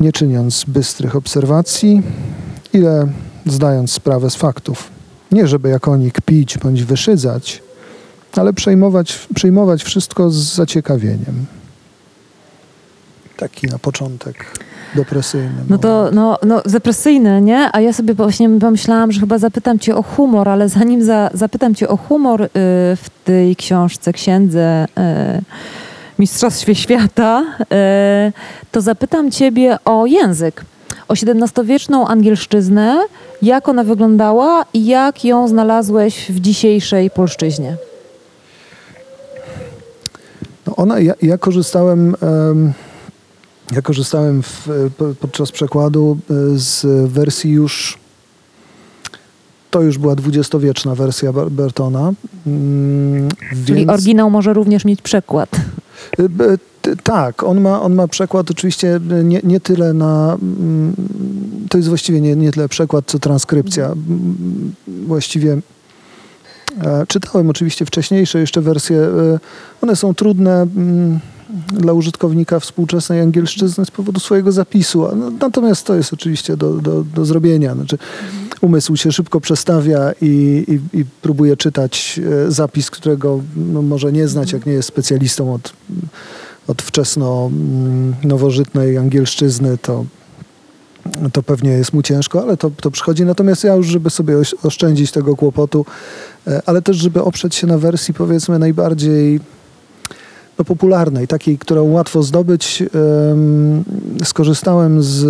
[0.00, 2.02] nie czyniąc bystrych obserwacji,
[2.72, 3.06] ile
[3.46, 4.90] zdając sprawę z faktów.
[5.32, 7.62] Nie żeby jak oni kpić bądź wyszydzać,
[8.36, 11.46] ale przejmować, przyjmować wszystko z zaciekawieniem.
[13.36, 14.46] Taki na początek
[14.94, 15.64] depresyjny.
[15.68, 17.70] No to no, no, depresyjne, nie?
[17.72, 21.74] A ja sobie właśnie pomyślałam, że chyba zapytam cię o humor, ale zanim za, zapytam
[21.74, 22.48] cię o humor y,
[22.96, 25.42] w tej książce, księdze y,
[26.18, 28.32] Mistrzostwie Świata, y,
[28.72, 30.64] to zapytam ciebie o język.
[31.08, 32.98] O XVII-wieczną angielszczyznę,
[33.42, 37.76] jak ona wyglądała i jak ją znalazłeś w dzisiejszej polszczyźnie?
[40.66, 42.16] No ona, ja, ja korzystałem,
[42.50, 42.72] em,
[43.72, 47.98] ja korzystałem w, po- podczas przekładu e, z wersji już,
[49.70, 52.12] to już była dwudziestowieczna wersja Ber- Bertona.
[52.46, 53.28] Mm,
[53.66, 55.48] Czyli więc- oryginał może również mieć przekład.
[56.20, 56.58] Y,
[57.04, 60.36] Tak, on ma, on ma przekład oczywiście nie, nie tyle na.
[60.42, 60.94] mm,
[61.68, 63.92] To jest właściwie nie, nie tyle przekład, co transkrypcja.
[65.06, 65.58] Właściwie
[66.84, 68.96] e, czytałem oczywiście wcześniejsze jeszcze wersje.
[68.98, 69.38] e,
[69.82, 70.66] One są trudne
[71.68, 75.08] dla użytkownika współczesnej angielszczyzny z powodu swojego zapisu.
[75.16, 77.74] no- Natomiast to jest oczywiście do, do, do zrobienia.
[77.74, 77.98] Znaczy,
[78.60, 84.28] umysł się szybko przestawia i, i, i próbuje czytać e, zapis, którego no, może nie
[84.28, 85.72] znać, jak nie jest specjalistą od,
[86.66, 90.04] od wczesno mm, nowożytnej angielszczyzny, to,
[91.32, 93.24] to pewnie jest mu ciężko, ale to, to przychodzi.
[93.24, 95.86] Natomiast ja już, żeby sobie oszczędzić tego kłopotu,
[96.46, 99.40] e, ale też, żeby oprzeć się na wersji powiedzmy najbardziej
[100.58, 103.84] no, popularnej, takiej, którą łatwo zdobyć, em,
[104.24, 105.26] skorzystałem z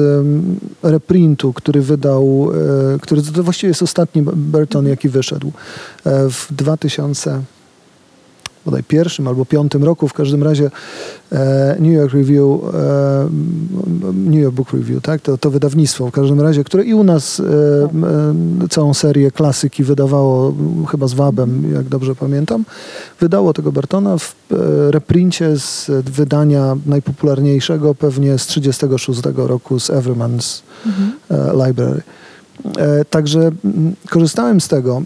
[0.82, 2.50] reprintu, który wydał,
[2.94, 5.52] e, który to właściwie jest ostatni Burton, jaki wyszedł
[6.04, 7.42] e, w 2000
[8.66, 10.70] bodaj pierwszym albo piątym roku, w każdym razie
[11.32, 13.28] e, New York Review, e,
[14.12, 17.40] New York Book Review, tak, to, to wydawnictwo w każdym razie, które i u nas
[17.40, 20.54] e, całą serię klasyki wydawało,
[20.90, 22.64] chyba z Wabem, jak dobrze pamiętam,
[23.20, 24.34] wydało tego Bartona w
[24.90, 30.62] reprincie z wydania najpopularniejszego pewnie z 36 roku z Evermans
[31.30, 32.02] e, Library.
[33.10, 33.50] Także
[34.10, 35.02] korzystałem z tego.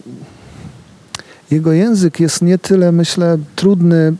[1.50, 4.14] Jego język jest nie tyle, myślę, trudny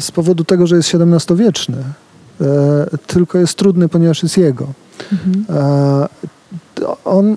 [0.00, 1.76] z powodu tego, że jest XVII-wieczny,
[2.40, 4.66] e, tylko jest trudny, ponieważ jest jego.
[5.50, 6.08] E,
[6.74, 7.36] to On,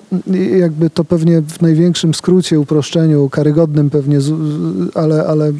[0.59, 4.19] jakby to pewnie w największym skrócie, uproszczeniu, karygodnym pewnie,
[4.93, 5.51] ale, ale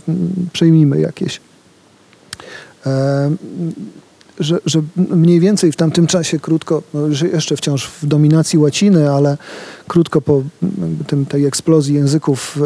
[0.54, 1.42] przyjmijmy jakieś.
[2.86, 3.32] E,
[4.40, 9.38] że, że mniej więcej w tamtym czasie, krótko, no jeszcze wciąż w dominacji łaciny, ale
[9.88, 10.44] krótko po
[11.08, 12.60] tym, tej eksplozji języków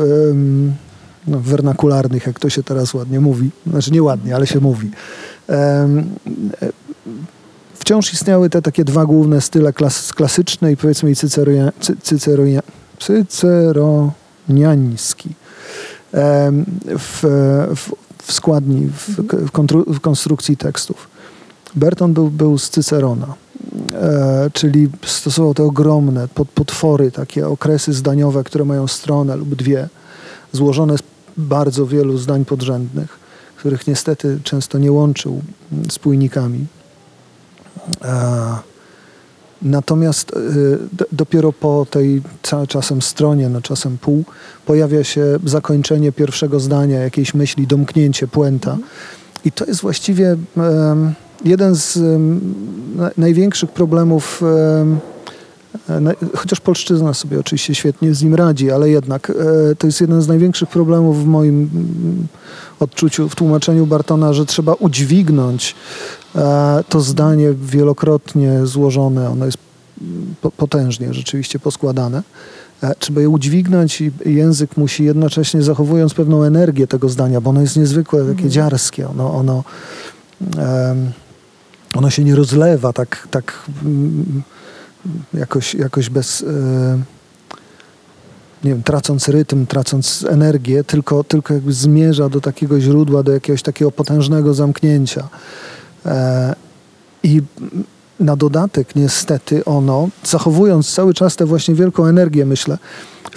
[1.28, 4.92] no, wernakularnych, jak to się teraz ładnie mówi, znaczy nie ładnie, ale się mówi.
[5.50, 5.88] E,
[7.74, 12.62] wciąż istniały te takie dwa główne style klas, klasyczny i powiedzmy i cyceronia, cy, cyceronia,
[13.00, 15.30] cyceroniański.
[17.00, 17.24] W,
[17.76, 17.92] w,
[18.24, 19.10] w składni, w,
[19.48, 21.17] w, kontru, w konstrukcji tekstów.
[21.78, 23.34] Berton był, był z Cycerona,
[23.94, 29.90] e, czyli stosował te ogromne potwory, takie okresy zdaniowe, które mają stronę lub dwie,
[30.52, 31.02] złożone z
[31.38, 33.20] bardzo wielu zdań podrzędnych,
[33.56, 36.66] których niestety często nie łączył mm, spójnikami.
[38.04, 38.78] E,
[39.62, 40.32] Natomiast
[40.94, 42.22] d- dopiero po tej
[42.68, 44.24] czasem stronie, no czasem pół,
[44.66, 48.78] pojawia się zakończenie pierwszego zdania, jakiejś myśli, domknięcie, puenta.
[49.46, 50.38] I to jest właściwie
[51.46, 52.00] jeden z
[53.18, 55.00] największych problemów, em,
[55.90, 60.22] e, chociaż polszczyzna sobie oczywiście świetnie z nim radzi, ale jednak e, to jest jeden
[60.22, 62.28] z największych problemów w moim mm,
[62.80, 65.76] odczuciu, w tłumaczeniu Bartona, że trzeba udźwignąć
[66.36, 69.58] e, to zdanie wielokrotnie złożone, ono jest
[70.42, 72.24] po- potężnie rzeczywiście poskładane.
[73.00, 77.78] Trzeba je udźwignąć i język musi jednocześnie zachowując pewną energię tego zdania, bo ono jest
[77.78, 79.10] niezwykłe, takie dziarskie.
[79.10, 79.64] Ono, ono,
[80.58, 81.12] em,
[81.96, 83.54] ono się nie rozlewa tak, tak
[83.86, 84.44] mm,
[85.34, 86.42] jakoś, jakoś bez...
[86.42, 86.98] e,
[88.64, 93.62] nie wiem, tracąc rytm, tracąc energię, tylko, tylko jakby zmierza do takiego źródła, do jakiegoś
[93.62, 95.28] takiego potężnego zamknięcia.
[96.06, 96.56] E,
[97.24, 97.42] I
[98.20, 102.78] na dodatek niestety ono, zachowując cały czas tę właśnie wielką energię, myślę,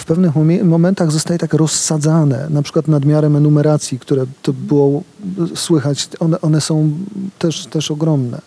[0.00, 0.32] w pewnych
[0.64, 5.02] momentach zostaje tak rozsadzane, na przykład nadmiarem enumeracji, które to było
[5.54, 6.90] słychać, one, one są
[7.38, 8.40] też, też ogromne.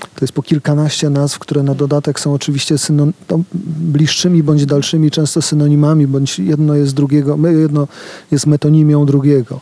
[0.00, 5.10] To jest po kilkanaście nazw, które na dodatek są oczywiście synon, no, bliższymi bądź dalszymi,
[5.10, 7.88] często synonimami, bądź jedno jest drugiego, jedno
[8.30, 9.60] jest metonimią drugiego.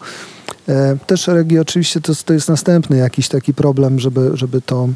[0.69, 4.89] E, Też regi oczywiście to, to jest następny jakiś taki problem, żeby, żeby, to,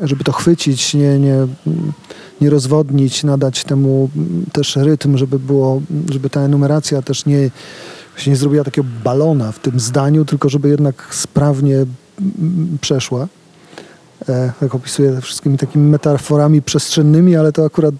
[0.00, 1.46] żeby to chwycić, nie, nie,
[2.40, 4.10] nie rozwodnić, nadać temu
[4.52, 7.50] też rytm, żeby było, żeby ta enumeracja też nie,
[8.16, 11.86] się nie zrobiła takiego balona w tym zdaniu, tylko żeby jednak sprawnie
[12.80, 13.28] przeszła.
[14.28, 17.94] E, tak opisuję wszystkimi takimi metaforami przestrzennymi, ale to akurat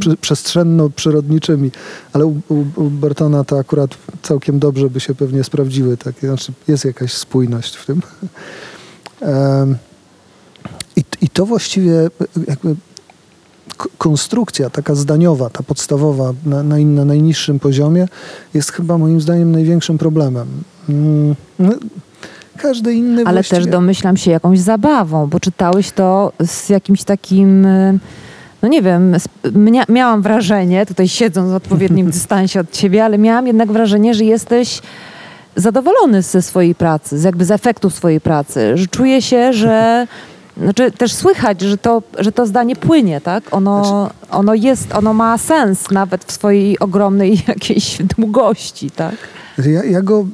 [0.00, 1.70] przy- przestrzenno-przyrodniczymi.
[2.12, 2.42] Ale u,
[2.76, 3.90] u, Bartona to akurat
[4.22, 5.96] całkiem dobrze by się pewnie sprawdziły.
[5.96, 6.14] Tak?
[6.20, 8.02] Znaczy jest jakaś spójność w tym.
[9.20, 9.76] Em,
[10.96, 12.08] I, I to właściwie
[12.48, 12.76] jakby
[13.76, 18.08] konstrukcja taka zdaniowa, ta podstawowa na, na, na najniższym poziomie
[18.54, 20.46] jest chyba moim zdaniem największym problemem.
[20.88, 21.72] Mm, no,
[22.58, 23.60] każdy inny Ale właściwie...
[23.60, 27.98] też domyślam się jakąś zabawą, bo czytałeś to z jakimś takim, y,
[28.62, 29.16] no nie wiem,
[29.88, 34.80] miałam wrażenie, tutaj siedząc w odpowiednim dystansie od ciebie, ale miałam jednak wrażenie, że jesteś
[35.56, 40.06] zadowolony ze swojej pracy, z jakby z efektu swojej pracy, że czuje się, że
[40.56, 43.44] znaczy też słychać, że to, że to zdanie płynie, tak?
[43.50, 49.14] Ono, Znaczy- ono jest, ono ma sens nawet w swojej ogromnej jakiejś długości, tak?
[49.58, 50.26] Ja, ja go,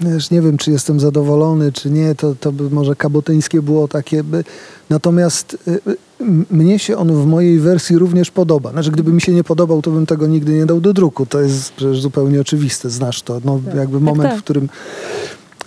[0.00, 4.24] wiesz, nie wiem, czy jestem zadowolony, czy nie, to, to by może kabotyńskie było takie.
[4.24, 4.44] By,
[4.90, 5.96] natomiast y, y,
[6.50, 8.70] mnie się on w mojej wersji również podoba.
[8.70, 11.26] Znaczy, gdyby mi się nie podobał, to bym tego nigdy nie dał do druku.
[11.26, 13.40] To jest przecież zupełnie oczywiste, znasz to.
[13.44, 14.40] No, jakby moment, tak.
[14.40, 14.68] w którym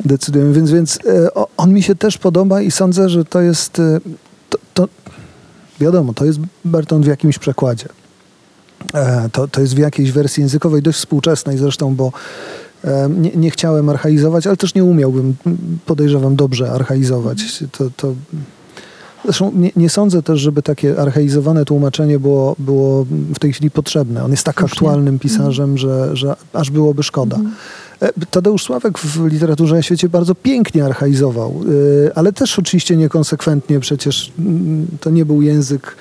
[0.05, 0.53] decydujemy.
[0.53, 0.99] Więc, więc
[1.35, 4.01] o- on mi się też podoba i sądzę, że to jest, y,
[4.49, 4.87] to, to
[5.79, 7.85] wiadomo, to jest Berton w jakimś przekładzie.
[8.93, 12.11] E, To, to jest w jakiejś wersji językowej, dość współczesnej zresztą, bo
[12.83, 15.35] e, nie, nie chciałem archaizować, ale też nie umiałbym,
[15.85, 17.63] podejrzewam, dobrze archaizować.
[17.71, 18.13] To, to...
[19.25, 24.23] Zresztą nie, nie sądzę też, żeby takie archaizowane tłumaczenie było, było w tej chwili potrzebne.
[24.23, 24.75] On jest tak Słusznie.
[24.75, 27.39] aktualnym pisarzem, że, że aż byłoby szkoda.
[28.01, 31.61] E, Tadeusz Sławek w literaturze na świecie bardzo pięknie archaizował,
[32.07, 33.79] e, ale też oczywiście niekonsekwentnie.
[33.79, 35.95] Przecież mm, to nie był język,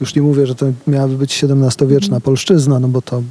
[0.00, 3.22] już nie mówię, że to miałaby być XVII-wieczna polszczyzna, no bo to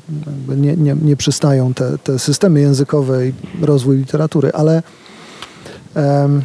[0.58, 4.84] nie, nie, nie przystają te, te systemy językowe i rozwój literatury, ale,
[5.96, 6.42] em,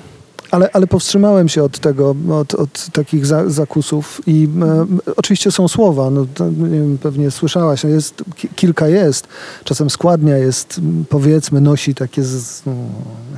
[0.56, 5.68] ale, ale powstrzymałem się od tego, od, od takich za, zakusów i em, oczywiście są
[5.68, 9.26] słowa, no, to, wiem, pewnie słyszałaś, no jest, ki- kilka jest,
[9.64, 12.72] czasem składnia jest, powiedzmy, nosi takie z, no,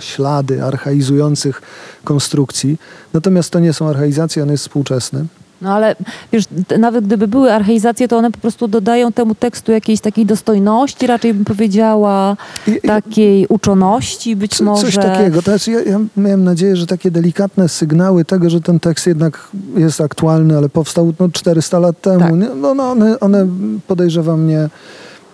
[0.00, 1.62] ślady archaizujących
[2.04, 2.76] konstrukcji,
[3.12, 5.24] natomiast to nie są archaizacje, on jest współczesny.
[5.62, 5.96] No ale
[6.32, 6.44] wiesz,
[6.78, 11.34] nawet gdyby były archaizacje, to one po prostu dodają temu tekstu jakiejś takiej dostojności, raczej
[11.34, 12.36] bym powiedziała,
[12.82, 14.82] takiej uczoności być Co, może.
[14.82, 15.42] Coś takiego.
[15.42, 19.48] To znaczy, ja, ja miałem nadzieję, że takie delikatne sygnały tego, że ten tekst jednak
[19.76, 22.20] jest aktualny, ale powstał no, 400 lat temu.
[22.20, 22.32] Tak.
[22.56, 23.46] No, no, one, one
[23.86, 24.68] podejrzewam nie,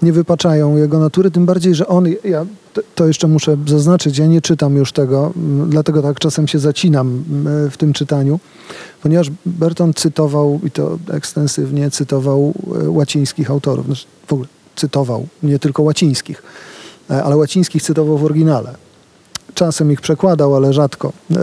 [0.05, 2.47] nie wypaczają jego natury, tym bardziej, że on, ja
[2.95, 5.33] to- jeszcze muszę zaznaczyć, ja nie czytam już tego,
[5.69, 7.25] dlatego tak czasem się zacinam
[7.71, 8.41] w tym czytaniu,
[9.03, 13.87] ponieważ Berton cytował, i to ekstensywnie, cytował e, łacińskich autorów.
[13.87, 16.43] Znaczy, w ogóle cytował, nie tylko łacińskich,
[17.11, 18.75] e, ale łacińskich cytował w oryginale.
[19.55, 21.13] Czasem ich przekładał, ale rzadko.
[21.31, 21.37] E,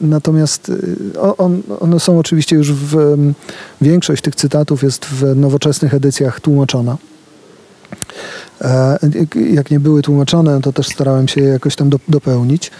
[0.00, 0.72] Natomiast
[1.38, 3.16] on, one są oczywiście już w.
[3.80, 6.96] Większość tych cytatów jest w nowoczesnych edycjach tłumaczona.
[8.60, 8.98] E,
[9.52, 12.70] jak- nie były tłumaczone, to też starałem się je jakoś tam do, dopełnić.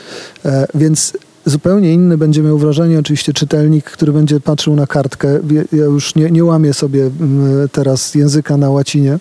[0.44, 1.12] E, Więc
[1.46, 5.28] zupełnie inny będzie miał wrażenie oczywiście czytelnik, który będzie patrzył na kartkę.
[5.72, 9.18] Ja- już nie, nie łamię sobie mm, teraz języka na łacinie,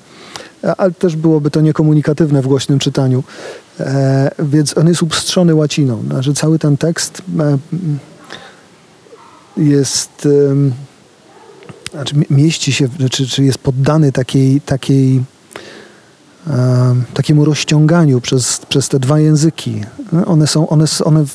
[0.78, 3.24] ale też byłoby to niekomunikatywne w głośnym czytaniu.
[3.80, 6.04] E, więc on jest upstrzony łaciną.
[6.08, 7.22] Znaczy cały ten tekst
[9.58, 10.28] jest...
[11.92, 15.24] znaczy mie- mieści się, czy, czy jest poddany takiej, takiej
[17.14, 19.82] takiemu rozciąganiu przez, przez te dwa języki.
[20.26, 21.26] One, są, one, one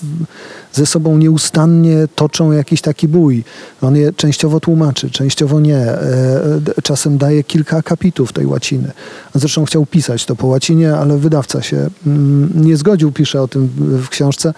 [0.72, 3.44] ze sobą nieustannie toczą jakiś taki bój.
[3.82, 5.76] On je częściowo tłumaczy, częściowo nie.
[5.76, 8.92] E, Czasem daje kilka akapitów tej łaciny.
[9.34, 13.68] Zresztą chciał pisać to po łacinie, ale wydawca się mm, nie zgodził, pisze o tym
[13.78, 14.54] w książce.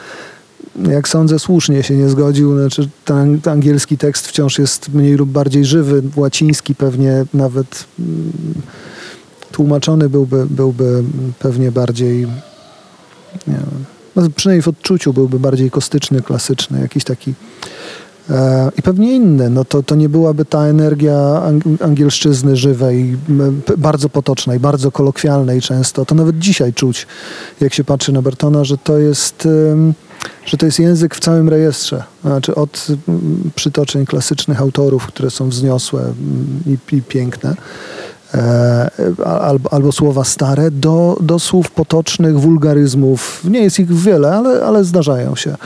[0.91, 2.59] Jak sądzę, słusznie się nie zgodził.
[2.59, 6.03] Znaczy, ten angielski tekst wciąż jest mniej lub bardziej żywy.
[6.17, 8.33] Łaciński pewnie nawet mm,
[9.53, 11.03] tłumaczony byłby, byłby
[11.39, 12.21] pewnie bardziej,
[13.47, 13.85] nie wiem,
[14.17, 17.35] no przynajmniej w odczuciu byłby bardziej kostyczny, klasyczny, jakiś taki
[18.31, 19.51] e, i pewnie inny.
[19.51, 23.17] No to, to nie byłaby ta energia ang- angielszczyzny żywej,
[23.77, 26.05] bardzo potocznej, bardzo kolokwialnej często.
[26.05, 27.07] To nawet dzisiaj czuć,
[27.61, 29.49] jak się patrzy na Bertona, że to jest...
[30.47, 32.05] że to jest język w całym rejestrze.
[32.25, 32.87] Znaczy od
[33.55, 36.13] przytoczeń klasycznych autorów, które są wzniosłe
[36.67, 37.55] i, i piękne,
[39.25, 43.41] albo, albo słowa stare, do, do słów potocznych, wulgaryzmów.
[43.45, 45.57] Nie jest ich wiele, ale, ale zdarzają się.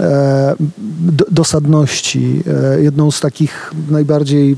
[0.00, 0.54] E,
[1.12, 2.42] do, dosadności.
[2.74, 4.56] E, jedną z takich najbardziej,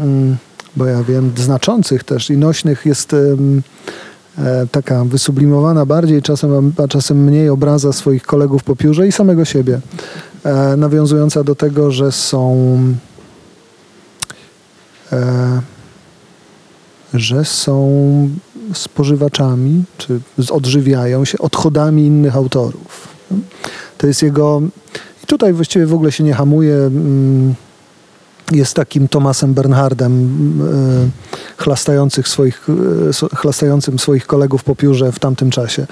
[0.00, 0.36] mm,
[0.76, 7.24] bo ja wiem, znaczących też i nośnych jest e, taka wysublimowana bardziej, czasem, a czasem
[7.24, 9.80] mniej obraza swoich kolegów po piórze i samego siebie.
[10.44, 12.78] E, nawiązująca do tego, że są
[15.12, 15.60] e,
[17.16, 17.90] że są
[18.74, 23.08] spożywaczami, czy odżywiają się odchodami innych autorów.
[23.98, 24.62] To jest jego.
[25.24, 26.74] I tutaj właściwie w ogóle się nie hamuje.
[26.76, 27.54] mm,
[28.52, 30.12] Jest takim Tomasem Bernhardem,
[30.62, 32.66] e, chlastających swoich,
[33.12, 35.86] so- chlastającym swoich kolegów po piórze w tamtym czasie.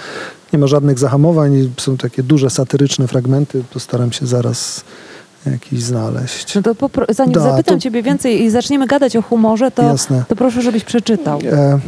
[0.52, 3.64] Nie ma żadnych zahamowań, są takie duże satyryczne fragmenty.
[3.72, 4.84] Postaram się zaraz
[5.50, 6.54] jakiś znaleźć.
[6.54, 9.82] No to popro- zanim Da, zapytam to- ciebie więcej i zaczniemy gadać o humorze, to,
[9.82, 10.24] Jasne.
[10.28, 11.38] to proszę, żebyś przeczytał.
[11.52, 11.78] E,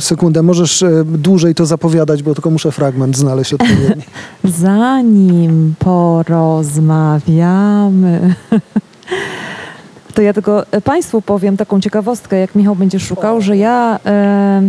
[0.00, 4.02] sekundę, możesz e, dłużej to zapowiadać, bo tylko muszę fragment znaleźć odpowiedni.
[4.60, 8.34] Zanim porozmawiamy.
[10.14, 14.62] To ja tylko e, Państwu powiem taką ciekawostkę, jak Michał będzie szukał, że ja e,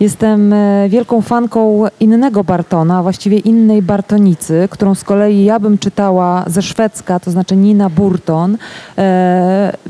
[0.00, 6.44] jestem e, wielką fanką innego Bartona, właściwie innej Bartonicy, którą z kolei ja bym czytała
[6.46, 8.58] ze szwedzka, to znaczy Nina Burton.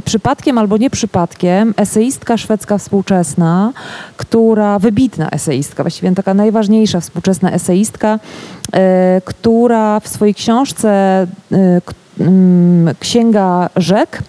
[0.05, 3.73] Przypadkiem albo nie przypadkiem, eseistka szwedzka współczesna,
[4.17, 8.19] która, wybitna eseistka, właściwie taka najważniejsza współczesna eseistka,
[9.25, 11.27] która w swojej książce
[13.01, 14.23] Księga Rzek,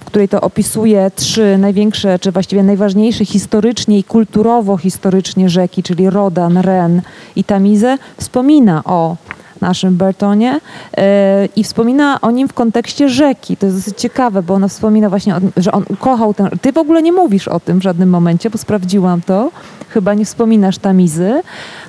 [0.00, 6.58] w której to opisuje trzy największe, czy właściwie najważniejsze historycznie i kulturowo-historycznie rzeki, czyli Rodan,
[6.58, 7.02] Ren
[7.36, 9.16] i Tamizę, wspomina o
[9.60, 10.60] naszym Bertonie
[10.96, 13.56] e, i wspomina o nim w kontekście rzeki.
[13.56, 16.48] To jest dosyć ciekawe, bo ona wspomina właśnie, o, że on ukochał tę...
[16.60, 19.50] Ty w ogóle nie mówisz o tym w żadnym momencie, bo sprawdziłam to.
[19.88, 21.42] Chyba nie wspominasz Tamizy.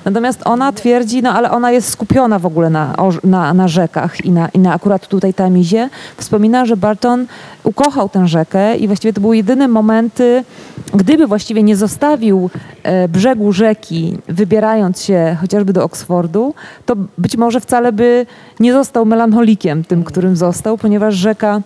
[0.08, 2.94] Natomiast ona twierdzi, no ale ona jest skupiona w ogóle na,
[3.24, 5.90] na, na rzekach i na, i na akurat tutaj Tamizie.
[6.16, 7.26] Wspomina, że Barton
[7.64, 10.44] ukochał tę rzekę i właściwie to były jedyne momenty,
[10.94, 12.50] gdyby właściwie nie zostawił
[12.82, 16.54] e, brzegu rzeki, wybierając się chociażby do Oksfordu,
[16.86, 18.26] to być może wcale by
[18.60, 21.60] nie został melancholikiem tym, którym został, ponieważ rzeka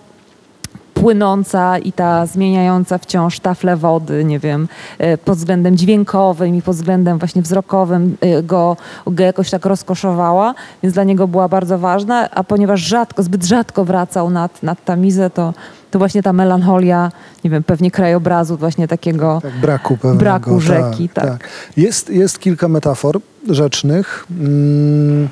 [1.03, 6.77] płynąca i ta zmieniająca wciąż tafle wody, nie wiem, e, pod względem dźwiękowym i pod
[6.77, 8.77] względem właśnie wzrokowym e, go,
[9.07, 13.85] go jakoś tak rozkoszowała, więc dla niego była bardzo ważna, a ponieważ rzadko, zbyt rzadko
[13.85, 15.55] wracał nad, nad Tamizę, to,
[15.91, 17.13] to właśnie ta melancholia,
[17.45, 20.19] nie wiem, pewnie krajobrazu właśnie takiego Tak, braku pewnego.
[20.19, 21.49] Braku rzeki, tak.
[21.77, 24.27] Jest, jest kilka metafor rzecznych.
[24.41, 25.29] Mm,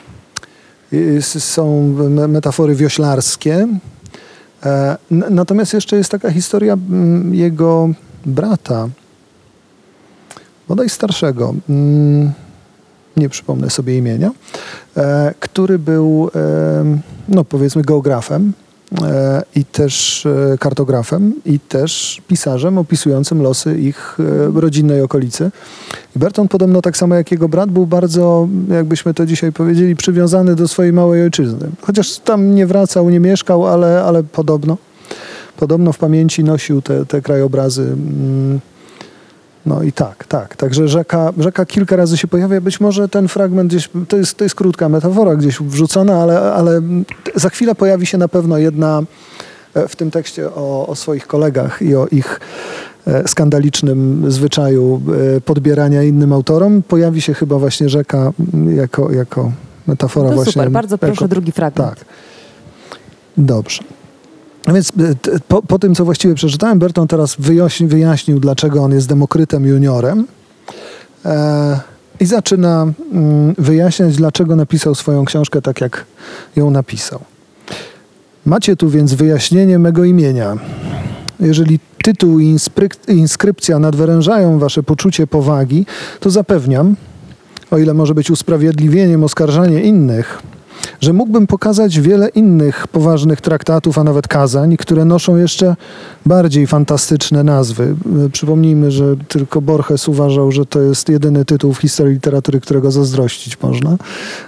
[0.93, 3.69] jest- są me- metafory wioślarskie.
[4.65, 7.89] E, Natomiast jeszcze jest taka historia mm, jego
[8.27, 8.89] brata,
[10.69, 12.33] bodaj starszego, mm,
[13.17, 14.31] nie przypomnę sobie imienia,
[14.97, 16.31] e, który był,
[16.81, 18.53] em, no powiedzmy, geografem.
[18.67, 18.70] e,
[19.57, 25.51] i też e, kartografem i też pisarzem opisującym losy ich e, rodzinnej okolicy.
[26.17, 30.55] I Berton podobno tak samo jak jego brat był bardzo, jakbyśmy to dzisiaj powiedzieli, przywiązany
[30.55, 31.69] do swojej małej ojczyzny.
[31.81, 34.77] Chociaż tam nie wracał, nie mieszkał, ale, ale podobno.
[35.57, 37.97] Podobno w pamięci nosił te, te krajobrazy.
[39.67, 40.57] No i tak, tak.
[40.57, 42.61] Także rzeka, rzeka kilka razy się pojawia.
[42.61, 46.81] Być może ten fragment gdzieś, to jest, to jest krótka metafora gdzieś wrzucona, ale, ale
[47.35, 49.03] za chwilę pojawi się na pewno jedna
[49.75, 52.41] e, w tym tekście o, o swoich kolegach i o ich
[53.07, 55.01] e, skandalicznym zwyczaju
[55.37, 56.83] e, podbierania innym autorom.
[56.83, 58.33] Pojawi się chyba właśnie rzeka
[58.77, 59.53] jako, jako
[59.87, 60.53] metafora To właśnie.
[60.53, 61.99] super, bardzo proszę jako, drugi fragment.
[61.99, 62.05] tak.
[63.37, 63.83] Dobrze.
[64.69, 64.93] Więc e,
[65.49, 70.27] po, po tym, co właściwie przeczytałem, Berton teraz wyjaśni, wyjaśnił, dlaczego on jest demokrytem juniorem
[71.25, 71.81] e,
[72.21, 76.05] i zaczyna mm, wyjaśniać, dlaczego napisał swoją książkę tak, jak
[76.57, 77.21] ją napisał.
[78.47, 80.57] Macie tu więc wyjaśnienie mego imienia.
[81.41, 82.59] Jeżeli tytuł i
[83.09, 85.87] inskrypcja nadwyrężają wasze poczucie powagi,
[86.21, 86.97] to zapewniam,
[87.71, 90.43] o ile może być usprawiedliwieniem oskarżanie innych,
[91.01, 95.77] że mógłbym pokazać wiele innych poważnych traktatów, a nawet kazań, które noszą jeszcze
[96.27, 97.95] bardziej fantastyczne nazwy.
[98.27, 102.91] E, Przypomnijmy, że tylko Borges uważał, że to jest jedyny tytuł w historii literatury, którego
[102.91, 103.97] zazdrościć można.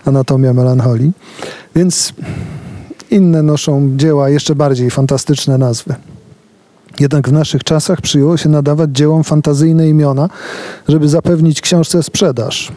[0.05, 1.13] Anatomia melancholii.
[1.77, 2.13] Więc
[3.11, 5.95] inne noszą dzieła jeszcze bardziej fantastyczne nazwy.
[7.01, 10.29] Jednak w naszych czasach przyjęło się nadawać dziełom fantazyjne imiona,
[10.89, 12.73] żeby zapewnić książce sprzedaż.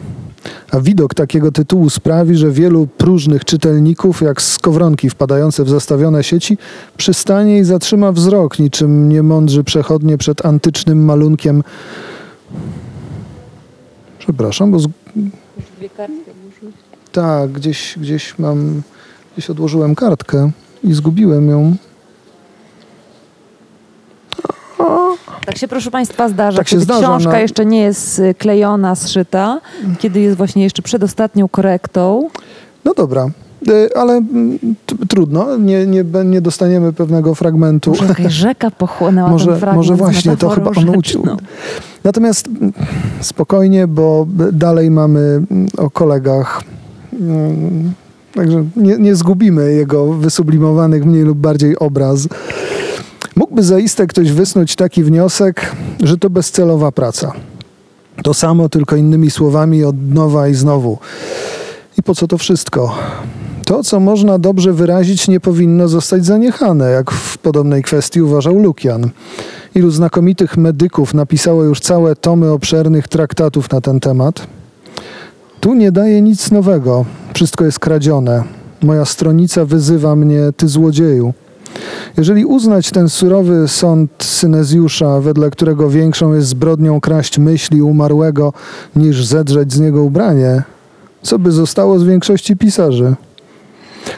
[0.70, 6.58] A widok takiego tytułu sprawi, że wielu próżnych czytelników, jak skowronki wpadające w zastawione sieci,
[6.96, 11.62] przystanie i zatrzyma wzrok, niczym niemądrzy przechodnie przed antycznym malunkiem.
[14.18, 14.86] Przepraszam, bo z...
[17.12, 18.82] tak, gdzieś, gdzieś mam,
[19.32, 20.50] gdzieś odłożyłem kartkę
[20.84, 21.76] i zgubiłem ją.
[25.46, 27.38] Tak się, proszę Państwa, zdarza, Tak się zdarza, książka no.
[27.38, 29.60] jeszcze nie jest y, klejona, zszyta,
[29.98, 32.28] kiedy jest właśnie jeszcze przed ostatnią korektą.
[32.84, 33.26] No dobra,
[33.68, 34.58] y, ale mm,
[35.08, 37.90] trudno, nie, nie, nie dostaniemy pewnego fragmentu.
[37.90, 41.22] Może jakaś rzeka pochłonęła Może- ten fragment może właśnie, to chyba on uciął.
[41.24, 41.36] rzeczną.
[42.04, 42.72] Natomiast mm,
[43.20, 46.62] spokojnie, bo b- dalej mamy mm, o kolegach.
[48.34, 52.28] Także nie, nie zgubimy jego wysublimowanych mniej lub bardziej obraz.
[53.36, 55.72] Mógłby zaiste ktoś wysnuć taki wniosek,
[56.02, 57.32] że to bezcelowa praca.
[58.22, 60.98] To samo, tylko innymi słowami od nowa i znowu.
[61.98, 62.94] I po co to wszystko?
[63.64, 69.10] To, co można dobrze wyrazić, nie powinno zostać zaniechane, jak w podobnej kwestii uważał Lukian.
[69.74, 74.46] Ilu znakomitych medyków napisało już całe tomy obszernych traktatów na ten temat.
[75.60, 78.44] Tu nie daje nic nowego, wszystko jest kradzione.
[78.82, 81.34] Moja stronica wyzywa mnie, ty złodzieju.
[82.16, 88.52] Jeżeli uznać ten surowy sąd Synezjusza, wedle którego większą jest zbrodnią kraść myśli umarłego,
[88.96, 90.62] niż zedrzeć z niego ubranie,
[91.22, 93.14] co by zostało z większości pisarzy?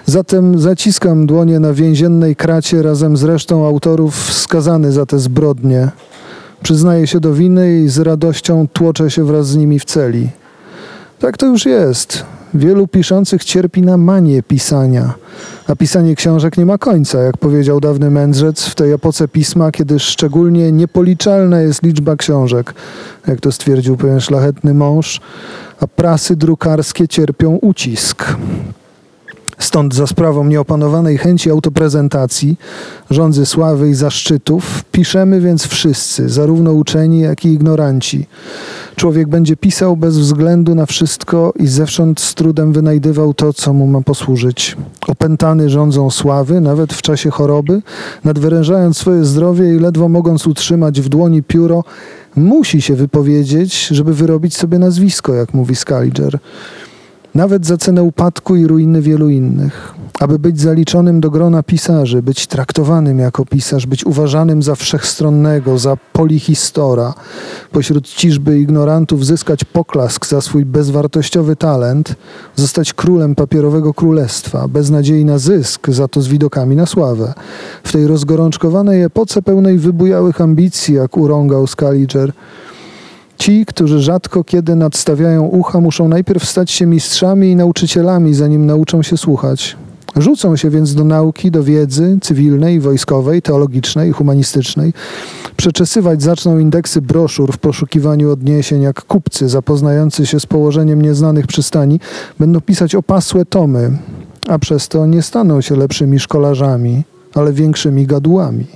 [0.07, 5.89] Zatem zaciskam dłonie na więziennej kracie razem z resztą autorów skazany za te zbrodnie.
[6.63, 10.29] Przyznaję się do winy i z radością tłoczę się wraz z nimi w celi.
[11.19, 12.25] Tak to już jest.
[12.55, 15.15] Wielu piszących cierpi na manię pisania,
[15.67, 19.99] a pisanie książek nie ma końca, jak powiedział dawny mędrzec w tej epoce pisma, kiedy
[19.99, 22.75] szczególnie niepoliczalna jest liczba książek,
[23.27, 25.21] jak to stwierdził pewien szlachetny mąż,
[25.81, 28.25] a prasy drukarskie cierpią ucisk.
[29.59, 32.57] Stąd za sprawą nieopanowanej chęci autoprezentacji,
[33.11, 38.27] rządzy sławy i zaszczytów, piszemy więc wszyscy, zarówno uczeni, jak i ignoranci.
[38.97, 43.87] Człowiek będzie pisał bez względu na wszystko i zewsząd z trudem wynajdywał to, co mu
[43.87, 44.77] ma posłużyć.
[45.09, 47.83] Opętany rządzą sławy, nawet w czasie choroby,
[48.25, 51.85] nadwyrężając swoje zdrowie i ledwo mogąc utrzymać w dłoni pióro,
[52.37, 56.39] musi się wypowiedzieć, żeby wyrobić sobie nazwisko, jak mówi Scaliger
[57.35, 59.95] nawet za cenę upadku i ruiny wielu innych.
[60.21, 65.97] Aby być zaliczonym do grona pisarzy, być traktowanym jako pisarz, być uważanym za wszechstronnego, za
[66.13, 67.15] polihistora,
[67.73, 72.15] pośród ciżby ignorantów zyskać poklask za swój bezwartościowy talent,
[72.57, 77.35] zostać królem papierowego królestwa, bez nadziei na zysk, za to z widokami na sławę.
[77.85, 82.33] W tej rozgorączkowanej epoce pełnej wybujałych ambicji, jak urągał Scaliger,
[83.39, 89.03] Ci, którzy rzadko kiedy nadstawiają ucha, muszą najpierw stać się mistrzami i nauczycielami, zanim nauczą
[89.03, 89.77] się słuchać.
[90.17, 94.93] Rzucą się więc do nauki, do wiedzy cywilnej, wojskowej, teologicznej, humanistycznej.
[95.57, 102.01] Przeczesywać zaczną indeksy broszur w poszukiwaniu odniesień, jak kupcy zapoznający się z położeniem nieznanych przystani
[102.39, 103.99] będą pisać opasłe tomy,
[104.49, 107.03] a przez to nie staną się lepszymi szkolarzami,
[107.35, 108.67] ale większymi gadułami.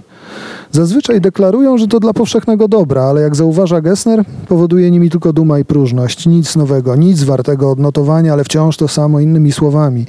[0.73, 5.59] Zazwyczaj deklarują, że to dla powszechnego dobra, ale jak zauważa Gessner, powoduje nimi tylko duma
[5.59, 6.27] i próżność.
[6.27, 10.07] Nic nowego, nic wartego odnotowania, ale wciąż to samo innymi słowami.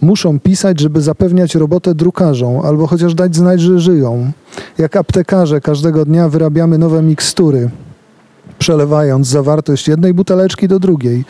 [0.00, 4.32] Muszą pisać, żeby zapewniać robotę drukarzom, albo chociaż dać znać, że żyją.
[4.78, 7.70] Jak aptekarze każdego dnia wyrabiamy nowe mikstury.
[8.66, 11.24] Przelewając zawartość jednej buteleczki do drugiej.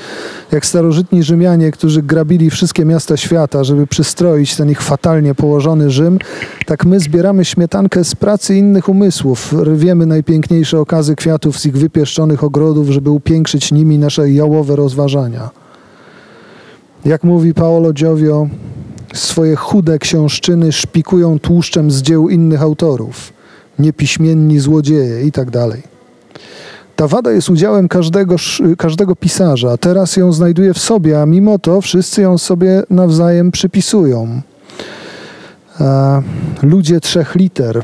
[0.53, 6.19] Jak starożytni Rzymianie, którzy grabili wszystkie miasta świata, żeby przystroić ten ich fatalnie położony Rzym,
[6.67, 12.45] tak my zbieramy śmietankę z pracy innych umysłów, rwiemy najpiękniejsze okazy kwiatów z ich wypieszczonych
[12.45, 15.51] ogrodów, żeby upiększyć nimi nasze jałowe rozważania.
[17.05, 18.49] Jak mówi Paolo Giovio,
[19.15, 23.33] swoje chude książczyny szpikują tłuszczem z dzieł innych autorów,
[23.79, 25.96] niepiśmienni złodzieje i tak dalej.
[26.97, 28.37] Ta wada jest udziałem każdego,
[28.79, 34.41] każdego pisarza, teraz ją znajduje w sobie, a mimo to wszyscy ją sobie nawzajem przypisują.
[35.81, 36.23] E,
[36.63, 37.83] ludzie trzech liter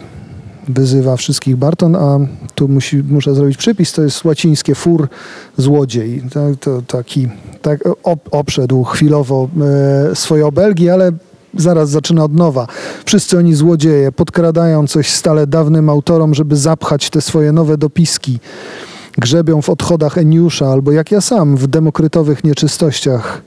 [0.68, 2.18] wyzywa wszystkich Barton, a
[2.54, 5.08] tu musi, muszę zrobić przypis, to jest łacińskie fur
[5.56, 6.22] złodziej.
[6.60, 7.28] To, taki
[7.62, 9.48] tak, op, oprzedł chwilowo
[10.10, 11.12] e, swoje obelgi, ale
[11.54, 12.66] zaraz zaczyna od nowa.
[13.04, 18.38] Wszyscy oni złodzieje, podkradają coś stale dawnym autorom, żeby zapchać te swoje nowe dopiski.
[19.18, 23.42] Grzebią w odchodach Eniusza, albo jak ja sam, w demokrytowych nieczystościach.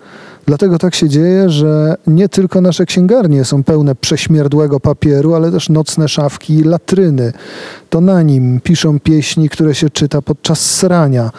[0.46, 5.70] Dlatego tak się dzieje, że nie tylko nasze księgarnie są pełne prześmierdłego papieru, ale też
[5.70, 7.34] nocne szafki i latryny.
[7.96, 11.32] To na nim piszą pieśni, które się czyta podczas srania.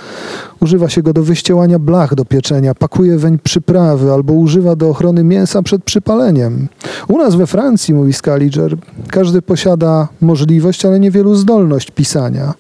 [0.61, 5.25] Używa się go do wyściełania blach do pieczenia, pakuje weń przyprawy albo używa do ochrony
[5.25, 6.69] mięsa przed przypaleniem.
[7.09, 8.77] U nas we Francji, mówi Scaliger,
[9.09, 12.55] każdy posiada możliwość, ale niewielu zdolność pisania.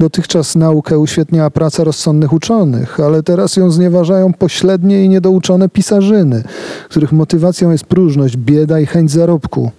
[0.00, 6.42] Dotychczas naukę uświetniała praca rozsądnych uczonych, ale teraz ją znieważają pośrednie i niedouczone pisarzyny,
[6.88, 9.70] których motywacją jest próżność, bieda i chęć zarobku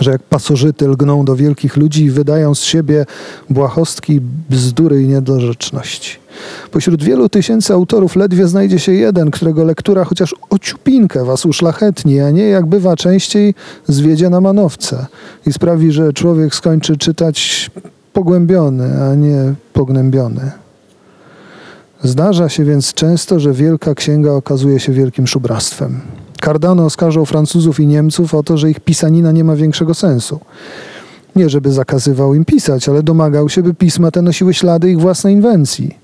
[0.00, 3.06] że jak pasożyty lgną do wielkich ludzi i wydają z siebie
[3.50, 4.20] błahostki,
[4.50, 6.24] bzdury i niedorzeczności.
[6.70, 12.20] Pośród wielu tysięcy autorów ledwie znajdzie się jeden, którego lektura chociaż o ciupinkę was uszlachetni,
[12.20, 13.54] a nie, jak bywa częściej,
[13.88, 15.06] zwiedzie na manowce
[15.46, 17.70] i sprawi, że człowiek skończy czytać
[18.12, 20.50] pogłębiony, a nie pognębiony.
[22.02, 26.00] Zdarza się więc często, że wielka księga okazuje się wielkim szubrastwem.
[26.44, 30.40] Cardano oskarżał Francuzów i Niemców o to, że ich pisanina nie ma większego sensu.
[31.36, 35.34] Nie żeby zakazywał im pisać, ale domagał się, by pisma te nosiły ślady ich własnej
[35.34, 35.98] inwencji.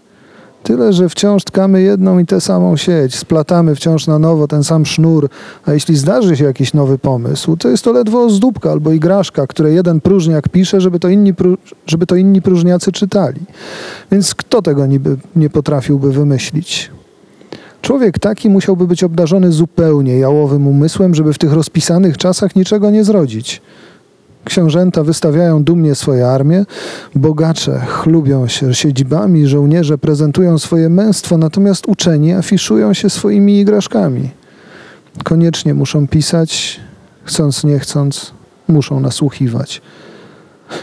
[0.63, 4.87] Tyle, że wciąż tkamy jedną i tę samą sieć, splatamy wciąż na nowo ten sam
[4.87, 5.29] sznur,
[5.67, 9.73] a jeśli zdarzy się jakiś nowy pomysł, to jest to ledwo ozdóbka albo igraszka, które
[9.73, 11.35] jeden próżniak pisze, żeby to inni,
[11.87, 13.41] żeby to inni próżniacy czytali.
[14.13, 16.91] Więc kto tego niby nie potrafiłby wymyślić?
[17.83, 23.05] Człowiek taki musiałby być obdarzony zupełnie jałowym umysłem, żeby w tych rozpisanych czasach niczego nie
[23.05, 23.63] zrodzić.
[24.45, 26.65] Książęta wystawiają dumnie swoje armie,
[27.15, 34.31] bogacze chlubią się siedzibami, żołnierze prezentują swoje męstwo, natomiast uczeni afiszują się swoimi igraszkami.
[35.25, 36.81] Koniecznie muszą pisać,
[37.25, 38.33] chcąc nie chcąc,
[38.69, 39.83] muszą nasłuchiwać.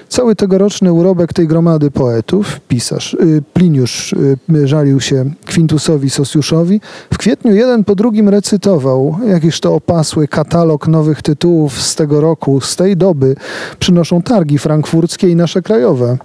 [0.10, 6.82] Cały tegoroczny urobek tej gromady poetów, pisarz y, Pliniusz y, żalił się Quintusowi Sosjuszowi,
[7.14, 12.62] w kwietniu jeden po drugim recytował, jakiż to opasły katalog nowych tytułów z tego roku,
[12.62, 13.36] z tej doby,
[13.80, 16.18] przynoszą targi frankfurckie i nasze krajowe.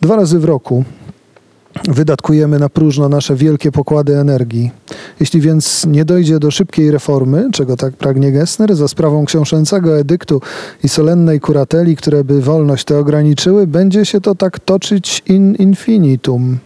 [0.00, 0.84] Dwa razy w roku
[1.88, 4.70] wydatkujemy na próżno nasze wielkie pokłady energii.
[5.20, 10.40] Jeśli więc nie dojdzie do szybkiej reformy, czego tak pragnie Gessner, za sprawą książęcego edyktu
[10.84, 16.58] i solennej kurateli, które by wolność tę ograniczyły, będzie się to tak toczyć in infinitum.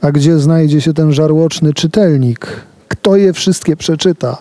[0.00, 2.46] A gdzie znajdzie się ten żarłoczny czytelnik?
[2.88, 4.36] Kto je wszystkie przeczyta?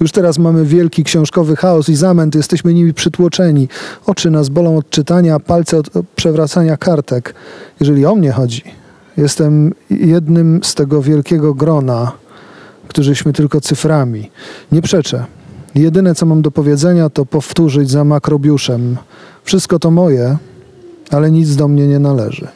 [0.00, 3.68] Już teraz mamy wielki książkowy chaos i zamęt, jesteśmy nimi przytłoczeni.
[4.06, 7.34] Oczy nas bolą od czytania, palce od przewracania kartek.
[7.80, 8.62] Jeżeli o mnie chodzi,
[9.16, 12.12] jestem jednym z tego wielkiego grona,
[12.88, 14.30] którzyśmy tylko cyframi.
[14.72, 15.24] Nie przeczę.
[15.74, 18.96] Jedyne, co mam do powiedzenia, to powtórzyć za makrobiuszem.
[19.44, 20.36] Wszystko to moje,
[21.10, 22.48] ale nic do mnie nie należy.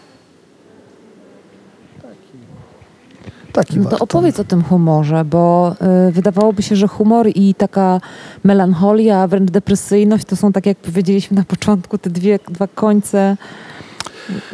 [3.53, 5.75] Taki No to opowiedz o tym humorze, bo
[6.09, 8.01] y, wydawałoby się, że humor i taka
[8.45, 13.37] melancholia, wręcz depresyjność to są, tak jak powiedzieliśmy na początku, te dwie, dwa końce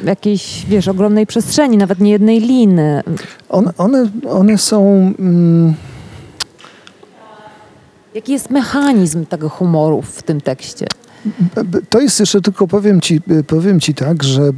[0.05, 3.03] jakiejś, wiesz, ogromnej przestrzeni, nawet nie jednej liny.
[3.49, 5.13] One, one, one są...
[5.19, 5.75] Mm,
[8.15, 10.87] Jaki jest mechanizm tego humoru w tym tekście?
[11.89, 14.53] to jest jeszcze tylko, powiem ci, powiem ci tak, że y,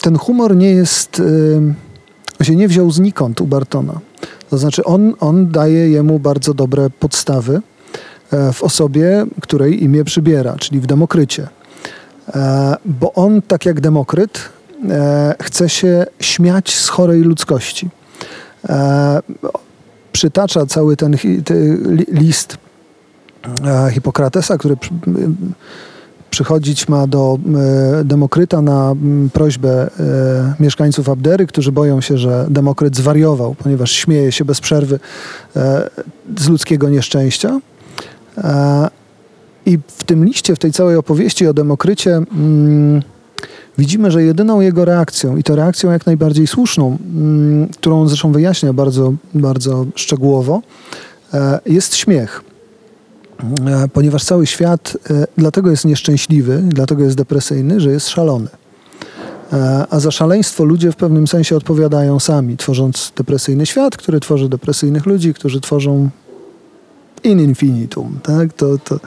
[0.00, 1.20] ten humor nie jest...
[1.20, 1.74] Y,
[2.40, 4.00] on się nie wziął znikąd u Bartona.
[4.50, 7.60] To znaczy on, on daje jemu bardzo dobre podstawy
[8.30, 11.48] e, w osobie, której imię przybiera, czyli w Demokrycie.
[12.34, 14.38] E, Bo on, tak jak Demokryt,
[14.90, 17.88] e, chce się śmiać z chorej ludzkości.
[18.68, 19.20] E,
[20.12, 21.16] Przytacza cały ten
[22.08, 22.56] list
[23.92, 24.90] Hipokratesa, który przy-
[26.30, 27.38] przychodzić ma do
[28.04, 28.94] Demokryta na
[29.32, 29.90] prośbę
[30.60, 34.98] mieszkańców Abdery, którzy boją się, że Demokryt zwariował, ponieważ śmieje się bez przerwy
[36.38, 37.60] z ludzkiego nieszczęścia.
[39.66, 43.02] I w tym liście, w tej całej opowieści o Demokrycie mm,
[43.78, 48.32] widzimy, że jedyną jego reakcją, i to reakcją jak najbardziej słuszną, mm, którą on zresztą
[48.32, 50.62] wyjaśnia bardzo, bardzo szczegółowo,
[51.34, 52.42] e, jest śmiech.
[53.66, 58.48] E, Ponieważ cały świat e, dlatego jest nieszczęśliwy, dlatego jest depresyjny, że jest szalony.
[59.52, 64.48] E, A za szaleństwo ludzie w pewnym sensie odpowiadają sami, tworząc depresyjny świat, który tworzy
[64.48, 66.10] depresyjnych ludzi, którzy tworzą
[67.24, 68.18] in infinitum.
[68.22, 68.52] Tak?
[68.52, 69.00] To, to,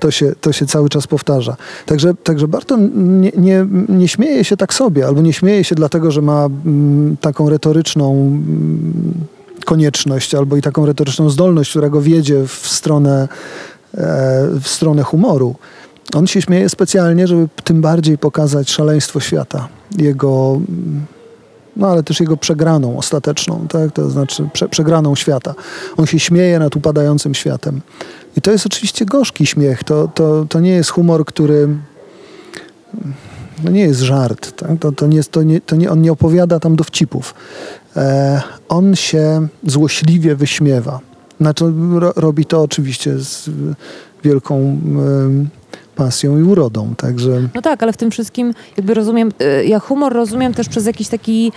[0.00, 1.56] to, się, to się cały czas powtarza.
[1.86, 2.90] Także, także Barton
[3.20, 7.16] nie, nie, nie śmieje się tak sobie, albo nie śmieje się dlatego, że ma mm,
[7.20, 9.14] taką retoryczną mm,
[9.64, 13.28] konieczność, albo i taką retoryczną zdolność, która go wiedzie w stronę,
[13.94, 15.54] e, w stronę humoru.
[16.14, 19.68] On się śmieje specjalnie, żeby tym bardziej pokazać szaleństwo świata.
[19.98, 20.60] Jego
[21.78, 23.92] no ale też jego przegraną ostateczną, tak?
[23.92, 25.54] to znaczy prze, przegraną świata.
[25.96, 27.80] On się śmieje nad upadającym światem.
[28.38, 29.84] I to jest oczywiście gorzki śmiech.
[29.84, 31.68] To, to, to nie jest humor, który.
[33.64, 34.56] No nie jest żart.
[34.56, 34.70] Tak?
[34.80, 37.34] To, to nie, to nie, to nie, on nie opowiada tam dowcipów.
[37.96, 41.00] E, on się złośliwie wyśmiewa.
[41.40, 43.50] Znaczy, ro, robi to oczywiście z
[44.24, 44.80] wielką
[45.98, 46.94] pasją i urodą.
[46.96, 47.48] Także.
[47.54, 51.08] No tak, ale w tym wszystkim jakby rozumiem, y, ja humor rozumiem też przez jakiś
[51.08, 51.52] taki,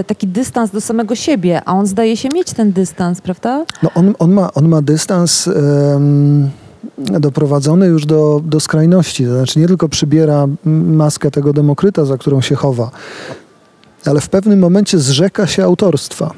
[0.00, 3.64] y, taki dystans do samego siebie, a on zdaje się mieć ten dystans, prawda?
[3.82, 6.50] No on, on, ma, on ma dystans em,
[6.98, 9.24] doprowadzony już do, do skrajności.
[9.24, 12.90] To znaczy nie tylko przybiera maskę tego demokryta, za którą się chowa,
[14.06, 16.30] ale w pewnym momencie zrzeka się autorstwa.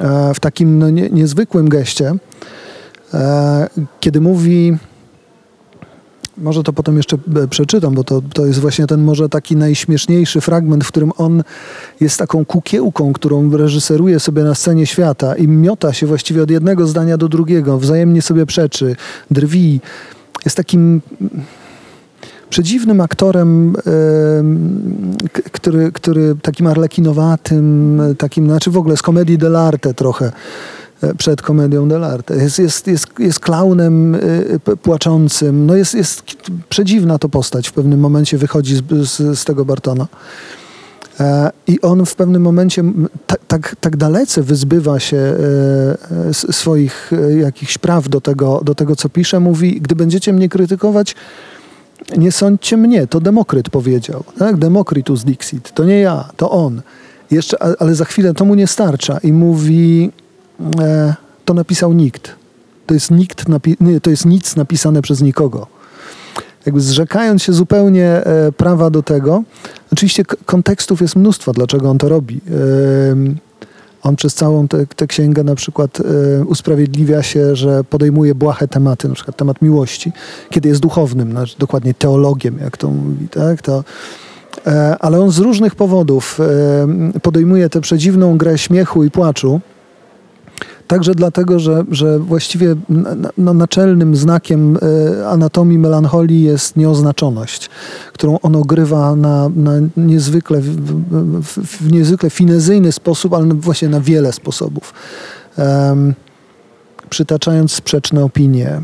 [0.00, 2.14] E, w takim no, nie, niezwykłym geście,
[3.14, 3.68] e,
[4.00, 4.76] kiedy mówi...
[6.38, 10.40] Może to potem jeszcze e, przeczytam, bo to, to jest właśnie ten może taki najśmieszniejszy
[10.40, 11.42] fragment, w którym on
[12.00, 16.86] jest taką kukiełką, którą reżyseruje sobie na scenie świata i miota się właściwie od jednego
[16.86, 18.96] zdania do drugiego, wzajemnie sobie przeczy,
[19.30, 19.80] drwi.
[20.44, 21.00] Jest takim
[22.50, 23.76] przedziwnym aktorem,
[25.52, 30.32] który, który takim arlekinowatym, takim, znaczy w ogóle z komedii dell'arte trochę
[31.18, 32.34] przed komedią dell'arte.
[32.42, 34.16] Jest, jest, jest, jest klaunem
[34.64, 35.66] p- płaczącym.
[35.66, 36.22] No jest, jest
[36.68, 40.06] przedziwna to postać w pewnym momencie wychodzi z, z, z tego Bartona.
[41.20, 45.36] E, I on w pewnym momencie m, ta, tak, tak dalece wyzbywa się e,
[46.28, 49.40] e, swoich e, jakichś praw do tego, do tego, co pisze.
[49.40, 51.14] Mówi, gdy będziecie mnie krytykować,
[52.16, 54.24] nie sądźcie mnie, to Demokryt powiedział.
[54.38, 54.56] Tak?
[54.56, 56.82] Demokrytus dixit, to nie ja, to on.
[57.30, 60.23] Jeszcze, ale za chwilę to mu nie starcza i mówi, e,
[61.44, 62.36] to napisał nikt.
[62.86, 65.66] To jest, nikt napi- nie, to jest nic napisane przez nikogo.
[66.66, 69.42] Jakby zrzekając się zupełnie e, prawa do tego,
[69.92, 72.40] oczywiście kontekstów jest mnóstwo, dlaczego on to robi.
[73.10, 73.36] Em,
[74.02, 79.14] on przez całą tę księgę na przykład e, usprawiedliwia się, że podejmuje błahe tematy, na
[79.14, 80.12] przykład temat miłości,
[80.50, 83.62] kiedy jest duchownym, znaczy dokładnie teologiem, jak to mówi, tak?
[83.62, 83.84] To,
[84.66, 86.40] e, ale on z różnych powodów
[87.14, 89.60] e, podejmuje tę przedziwną grę śmiechu i płaczu,
[90.94, 92.74] Także dlatego, że, że właściwie
[93.38, 94.78] no, naczelnym znakiem
[95.18, 97.70] e, anatomii melancholii jest nieoznaczoność,
[98.12, 100.76] którą on ogrywa na, na niezwykle, w,
[101.42, 104.94] w, w niezwykle finezyjny sposób, ale właśnie na wiele sposobów.
[105.58, 106.14] Em,
[107.10, 108.80] przytaczając sprzeczne opinie, e,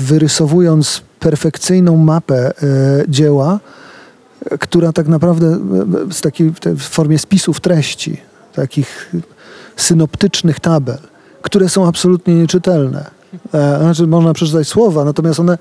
[0.00, 2.52] wyrysowując perfekcyjną mapę e,
[3.08, 3.60] dzieła,
[4.50, 8.16] e, która tak naprawdę e, z takiej, w formie spisów treści,
[8.54, 9.12] takich
[9.76, 10.98] synoptycznych tabel,
[11.42, 13.10] które są absolutnie nieczytelne.
[13.54, 15.58] E, Znaczy, można przeczytać słowa, natomiast one,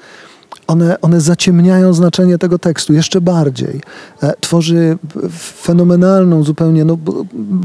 [0.67, 3.81] one, one zaciemniają znaczenie tego tekstu jeszcze bardziej.
[4.23, 4.97] E, Tworzy
[5.61, 6.97] fenomenalną zupełnie no,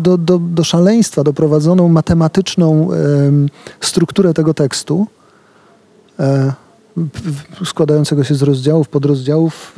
[0.03, 3.49] do, do, do szaleństwa doprowadzoną matematyczną em,
[3.81, 5.07] strukturę tego tekstu,
[6.21, 6.53] e,
[7.65, 9.73] składającego się z rozdziałów, podrozdziałów,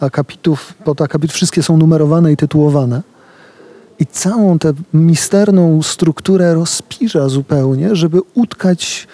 [0.00, 1.36] akapitów, podakapitów.
[1.36, 3.02] Wszystkie są numerowane i tytułowane
[3.98, 9.08] i całą tę misterną strukturę rozpiża zupełnie, żeby utkać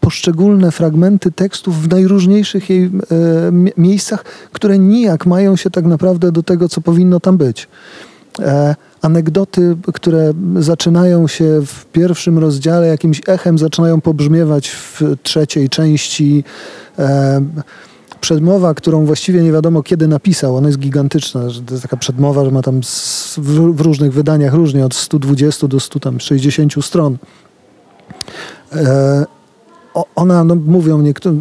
[0.00, 6.32] poszczególne fragmenty tekstów w najróżniejszych jej e, mi- miejscach, które nijak mają się tak naprawdę
[6.32, 7.68] do tego, co powinno tam być.
[8.40, 16.44] E, anegdoty, które zaczynają się w pierwszym rozdziale, jakimś echem zaczynają pobrzmiewać w trzeciej części.
[16.98, 17.40] E,
[18.24, 22.44] przedmowa, którą właściwie nie wiadomo kiedy napisał, ona jest gigantyczna, że to jest taka przedmowa,
[22.44, 22.80] że ma tam
[23.36, 27.18] w, różnych wydaniach różnie, od 120 do 160 stron.
[28.72, 29.26] E,
[30.16, 31.36] ona, no mówią niektórzy,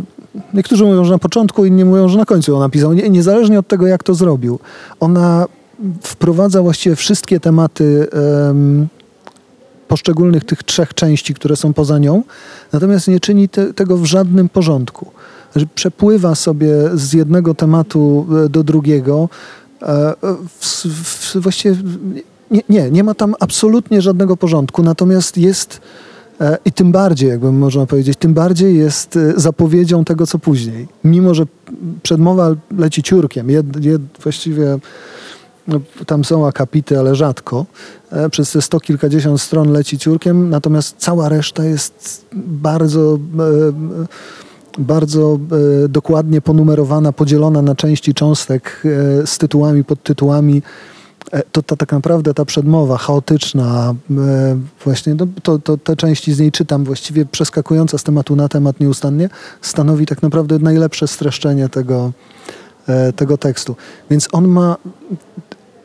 [0.53, 2.93] niektórzy mówią, że na początku, inni mówią, że na końcu ją napisał.
[2.93, 4.59] Nie, niezależnie od tego, jak to zrobił.
[4.99, 5.45] Ona
[6.01, 8.07] wprowadza właściwie wszystkie tematy
[8.49, 8.87] em,
[9.87, 12.23] poszczególnych tych trzech części, które są poza nią,
[12.73, 15.11] natomiast nie czyni te, tego w żadnym porządku.
[15.75, 19.29] Przepływa sobie z jednego tematu e, do drugiego.
[19.81, 20.15] e,
[20.59, 21.75] W, w, właściwie
[22.51, 25.81] nie, nie, nie ma tam absolutnie żadnego porządku, natomiast jest
[26.41, 30.87] e, i tym bardziej, jakby można powiedzieć, tym bardziej jest zapowiedzią tego, co później.
[31.03, 31.43] Mimo, że
[32.03, 34.79] przedmowa leci ciurkiem, jed, jed, właściwie
[35.67, 37.65] no, tam są akapity, ale rzadko.
[38.31, 43.17] Przez te sto kilkadziesiąt stron leci ciurkiem, natomiast cała reszta jest bardzo, e,
[44.77, 45.39] bardzo
[45.85, 48.83] e, dokładnie ponumerowana, podzielona na części cząstek
[49.23, 50.61] e, z tytułami, podtytułami.
[51.31, 53.95] E, To, to tak naprawdę ta przedmowa chaotyczna,
[54.83, 58.79] właśnie no, to, to, te części z niej czytam, właściwie przeskakująca z tematu na temat
[58.79, 59.29] nieustannie,
[59.61, 62.11] stanowi tak naprawdę najlepsze streszczenie tego,
[63.15, 63.75] tego tekstu.
[64.09, 64.77] Więc on ma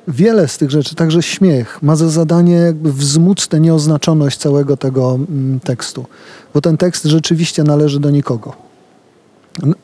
[0.08, 5.14] wiele z tych rzeczy, także śmiech, ma za zadanie jakby wzmóc tę nieoznaczoność całego tego
[5.14, 6.06] mm, tekstu.
[6.54, 8.67] Bo ten tekst rzeczywiście należy do nikogo.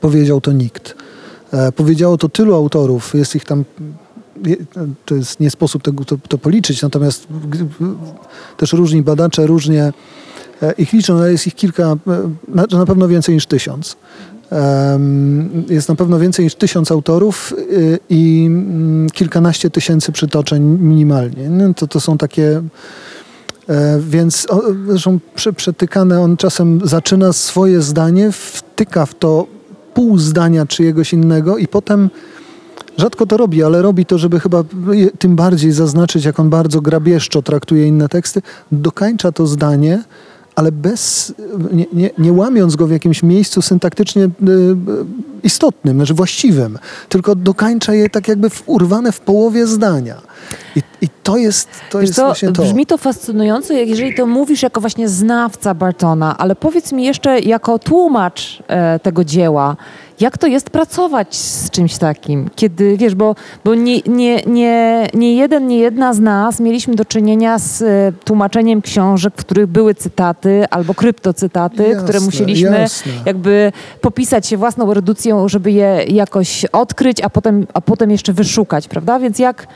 [0.00, 0.94] Powiedział to nikt.
[1.54, 3.64] E, powiedziało to tylu autorów, jest ich tam,
[5.04, 7.26] to jest nie sposób tego to, to policzyć, natomiast
[8.56, 9.92] też różni badacze różnie
[10.62, 11.96] e, ich liczą, ale jest ich kilka, e,
[12.48, 13.96] na, na pewno więcej niż tysiąc.
[15.68, 17.52] Jest na pewno więcej niż tysiąc autorów
[18.10, 21.50] i mm, kilkanaście tysięcy przytoczeń minimalnie.
[21.50, 22.62] No, To, to są takie.
[24.00, 24.46] Więc
[24.88, 29.46] zresztą prze, przetykane on czasem zaczyna swoje zdanie, wtyka w to
[29.94, 32.10] pół zdania czyjegoś innego i potem
[32.98, 34.64] rzadko to robi, ale robi to, żeby chyba
[35.18, 38.42] tym bardziej zaznaczyć, jak on bardzo grabieżczo traktuje inne teksty,
[38.72, 40.02] dokańcza to zdanie,
[40.54, 41.34] ale bez,
[41.72, 44.28] nie, nie, nie łamiąc go w jakimś miejscu syntaktycznie y,
[45.42, 46.78] istotnym, znaczy właściwym,
[47.08, 50.16] tylko dokańcza je tak jakby w, urwane w połowie zdania.
[50.76, 51.98] I, i to jest to.
[51.98, 52.62] Wiesz Jest właśnie to.
[52.62, 57.40] brzmi to fascynująco, jak jeżeli to mówisz jako właśnie znawca Bartona, ale powiedz mi jeszcze
[57.40, 59.76] jako tłumacz e, tego dzieła,
[60.20, 63.34] jak to jest pracować z czymś takim, kiedy, wiesz, bo,
[63.64, 68.12] bo nie, nie, nie, nie jeden, nie jedna z nas mieliśmy do czynienia z e,
[68.24, 73.12] tłumaczeniem książek, w których były cytaty albo kryptocytaty, Jasne, które musieliśmy jasne.
[73.26, 78.88] jakby popisać się własną erudycją, żeby je jakoś odkryć, a potem, a potem jeszcze wyszukać,
[78.88, 79.18] prawda?
[79.18, 79.66] Więc jak,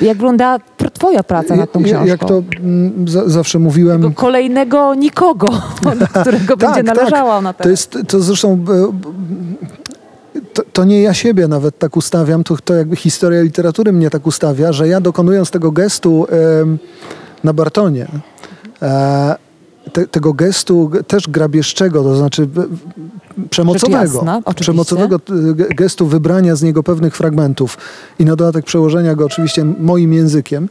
[0.00, 0.58] jak wygląda
[0.92, 2.06] twoja praca nad tą książką?
[2.06, 4.02] Jak to mm, za, zawsze mówiłem.
[4.02, 5.50] Tego kolejnego nikogo,
[6.00, 7.70] do którego będzie należała ona To teraz.
[7.70, 8.64] jest to zresztą.
[8.68, 8.92] e,
[10.54, 14.26] To, to nie ja siebie nawet tak ustawiam, to, to jakby historia literatury mnie tak
[14.26, 16.26] ustawia, że ja dokonując tego gestu
[16.60, 16.78] em,
[17.44, 18.06] na Bartonie,
[18.82, 19.36] e,
[19.92, 22.48] te, tego gestu też grabieżczego, to znaczy
[23.50, 27.78] przemocowego, jasna, przemocowego e, ge- gestu wybrania z niego pewnych fragmentów.
[28.18, 30.68] I na dodatek przełożenia go oczywiście moim językiem,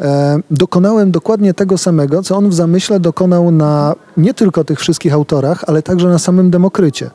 [0.00, 5.12] e, dokonałem dokładnie tego samego, co on w zamyśle dokonał na nie tylko tych wszystkich
[5.12, 7.10] autorach, ale także na samym Demokrycie.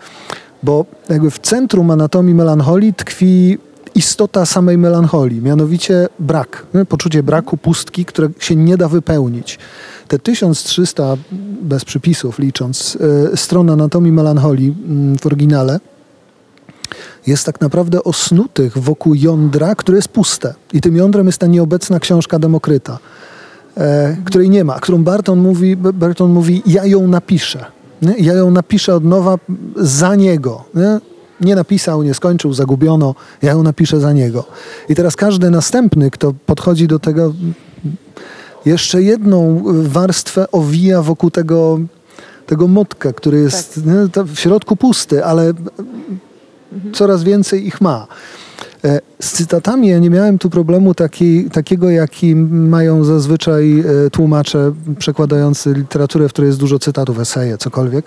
[0.63, 3.57] Bo jakby w centrum anatomii melancholii tkwi
[3.95, 9.59] istota samej melancholii, mianowicie brak, poczucie braku, pustki, które się nie da wypełnić.
[10.07, 11.17] Te 1300,
[11.61, 12.97] bez przypisów licząc,
[13.33, 15.79] e, stron anatomii melancholii mm, w oryginale,
[17.27, 20.53] jest tak naprawdę osnutych wokół jądra, które jest puste.
[20.73, 22.99] I tym jądrem jest ta nieobecna książka Demokryta,
[23.77, 27.65] e, której nie ma, którą Barton mówi, Barton mówi, ja ją napiszę.
[28.19, 29.37] Ja ją napiszę od nowa
[29.75, 30.63] za niego.
[30.75, 30.99] Nie?
[31.41, 34.43] Nie napisał, nie skończył, zagubiono, ja ją napiszę za niego.
[34.89, 37.33] I teraz każdy następny, kto podchodzi do tego,
[38.65, 41.79] jeszcze jedną warstwę owija wokół tego,
[42.45, 43.79] tego motka, który jest
[44.13, 45.53] to w środku pusty, ale
[46.93, 48.07] coraz więcej ich ma.
[48.83, 54.73] E, Z cytatami ja nie miałem tu problemu taki, takiego, jaki mają zazwyczaj e, tłumacze
[54.99, 58.05] przekładający literaturę, w której jest dużo cytatów, eseje, cokolwiek.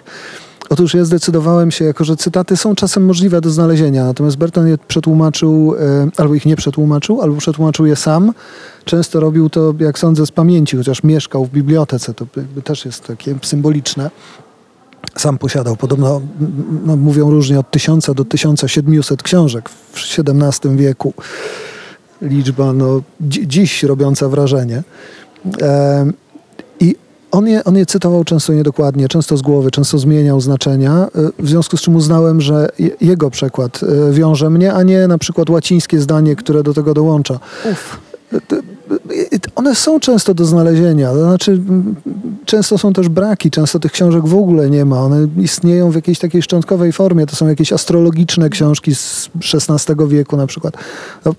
[0.68, 4.78] Otóż ja zdecydowałem się, jako że cytaty są czasem możliwe do znalezienia, natomiast Berton je
[4.88, 8.32] przetłumaczył, e, albo ich nie przetłumaczył, albo przetłumaczył je sam.
[8.84, 12.26] Często robił to, jak sądzę, z pamięci, chociaż mieszkał w bibliotece, to
[12.64, 14.10] też jest takie symboliczne
[15.16, 16.20] sam posiadał podobno,
[16.86, 21.14] no, mówią różnie, od 1000 do 1700 książek w XVII wieku.
[22.22, 24.82] Liczba no, dzi- dziś robiąca wrażenie.
[25.44, 25.50] I
[27.30, 31.08] on je, on je cytował często niedokładnie, często z głowy, często zmieniał znaczenia, e,
[31.42, 35.18] w związku z czym uznałem, że je- jego przekład e, wiąże mnie, a nie na
[35.18, 37.38] przykład łacińskie zdanie, które do tego dołącza.
[37.72, 38.00] Uf.
[38.32, 41.10] y, one są często do znalezienia.
[41.12, 41.60] To znaczy,
[42.44, 45.00] często są też braki, często tych książek w ogóle nie ma.
[45.00, 47.26] One istnieją w jakiejś takiej szczątkowej formie.
[47.26, 50.74] To są jakieś astrologiczne książki z XVI wieku na przykład.
[51.24, 51.34] No,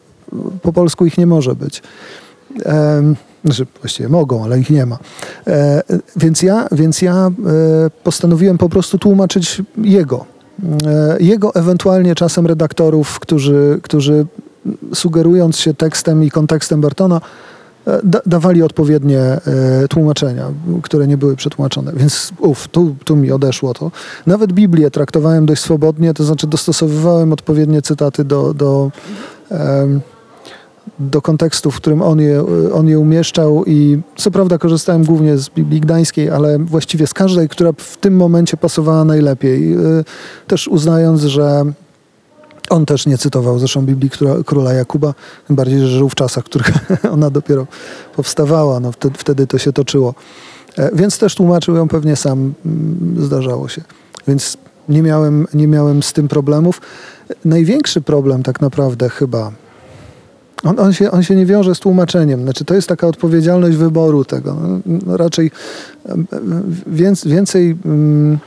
[0.62, 1.82] po polsku ich nie może być.
[2.66, 3.16] Em,
[3.50, 4.98] Znaczy, właściwie mogą, ale ich nie ma.
[5.48, 5.84] E,
[6.16, 7.32] więc ja, więc ja e,
[8.04, 10.26] postanowiłem po prostu tłumaczyć jego.
[10.86, 14.26] E, jego, ewentualnie czasem redaktorów, którzy, którzy
[14.94, 17.22] sugerując się tekstem i kontekstem Bertona,
[17.88, 19.42] e, da, dawali odpowiednie e,
[19.90, 20.52] tłumaczenia,
[20.84, 21.92] które nie były przetłumaczone.
[21.96, 23.92] Więc uf, tu, tu mi odeszło to.
[24.28, 28.92] Nawet Biblię traktowałem dość swobodnie, to znaczy dostosowywałem odpowiednie cytaty do, do,
[29.52, 30.02] em,
[31.00, 35.50] do kontekstu, w którym on je, on je umieszczał i co prawda korzystałem głównie z
[35.50, 39.74] Biblii Gdańskiej, ale właściwie z każdej, która w tym momencie pasowała najlepiej.
[39.74, 40.04] Y,
[40.48, 41.66] Też uznając, że
[42.70, 44.10] on też nie cytował zresztą Biblii
[44.46, 45.14] króla Jakuba,
[45.48, 46.72] tym bardziej, że żył w czasach, w których
[47.14, 47.68] ona dopiero
[48.16, 48.80] powstawała.
[48.80, 50.14] No, wtedy, wtedy to się toczyło.
[50.78, 53.82] E, Więc też tłumaczył ją pewnie sam, mm, zdarzało się.
[54.28, 54.58] Więc
[54.90, 56.82] nie miałem, nie miałem z tym problemów.
[57.46, 59.52] Największy problem tak naprawdę chyba,
[60.64, 62.44] on, on, się, on się nie wiąże z tłumaczeniem.
[62.44, 64.58] Znaczy, to jest taka odpowiedzialność wyboru tego.
[64.86, 65.52] No, raczej
[66.06, 68.38] em, em, więc, więcej, mm,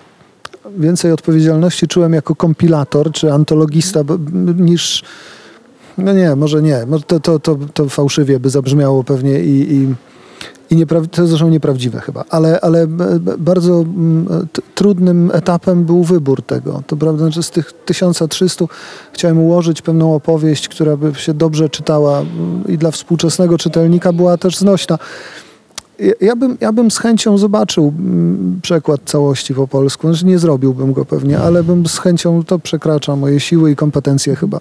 [0.79, 4.01] więcej odpowiedzialności czułem jako kompilator czy antologista
[4.57, 5.03] niż.
[5.99, 6.87] No nie, może nie.
[7.07, 9.95] To, to, to, to fałszywie by zabrzmiało pewnie i, i,
[10.73, 12.25] i niepra- to jest zresztą nieprawdziwe chyba.
[12.31, 16.83] Ale, ale b- bardzo mm, t- trudnym etapem był wybór tego.
[16.87, 18.65] To prawda, że z tych 1300
[19.13, 24.37] chciałem ułożyć pewną opowieść, która by się dobrze czytała mm, i dla współczesnego czytelnika była
[24.37, 24.99] też znośna.
[26.21, 30.09] Ja- bym, ja bym z chęcią zobaczył mm, przekład całości po polsku.
[30.09, 34.37] Znaczy nie zrobiłbym go pewnie, ale bym z chęcią, to przekracza moje siły i kompetencje
[34.37, 34.61] chyba.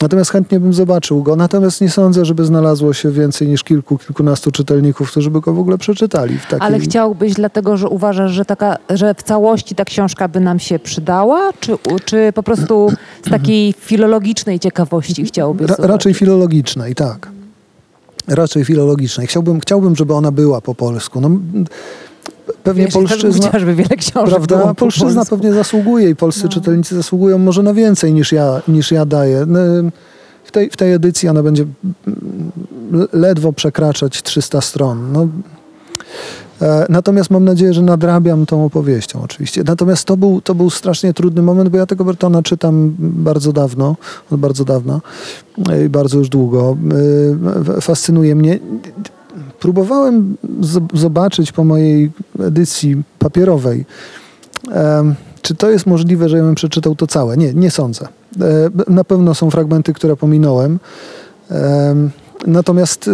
[0.00, 1.36] Natomiast chętnie bym zobaczył go.
[1.36, 5.58] Natomiast nie sądzę, żeby znalazło się więcej niż kilku, kilkunastu czytelników, którzy by go w
[5.58, 6.38] ogóle przeczytali.
[6.38, 6.66] W takiej...
[6.66, 10.78] Ale chciałbyś dlatego, że uważasz, że, taka, że w całości ta książka by nam się
[10.78, 11.52] przydała?
[11.60, 11.72] Czy,
[12.04, 12.88] czy po prostu
[13.26, 17.35] z takiej filologicznej ciekawości chciałbyś Ra, raczej filologicznej, tak.
[18.28, 19.26] Raczej filologicznej.
[19.26, 21.20] Chciałbym, chciałbym, żeby ona była po polsku.
[21.20, 21.30] No,
[22.62, 23.46] pewnie Wiesz, polszczyzna...
[23.48, 24.58] chciała, żeby wiele książek Prawda?
[24.58, 25.36] po Polszczyzna polsku.
[25.36, 26.48] pewnie zasługuje i polscy No.
[26.48, 29.44] czytelnicy zasługują może na więcej niż ja, niż ja daję.
[29.46, 29.58] No,
[30.44, 31.64] W tej, w tej edycji ona będzie
[33.12, 35.12] ledwo przekraczać 300 stron.
[35.12, 35.28] No,
[36.88, 39.62] Natomiast mam nadzieję, że nadrabiam tą opowieścią oczywiście.
[39.66, 43.96] Natomiast to był, to był strasznie trudny moment, bo ja tego Bertona czytam bardzo dawno,
[44.30, 45.00] od bardzo dawna
[45.70, 46.76] e, i bardzo już długo.
[47.76, 48.58] E, Fascynuje mnie.
[49.60, 50.36] Próbowałem
[50.94, 53.84] zobaczyć po mojej edycji papierowej,
[55.42, 57.36] Czy to jest możliwe, że ja bym przeczytał to całe?
[57.36, 58.08] Nie, nie sądzę.
[58.40, 60.78] E, Na pewno są fragmenty, które pominąłem.
[61.50, 62.10] Em,
[62.46, 63.10] Natomiast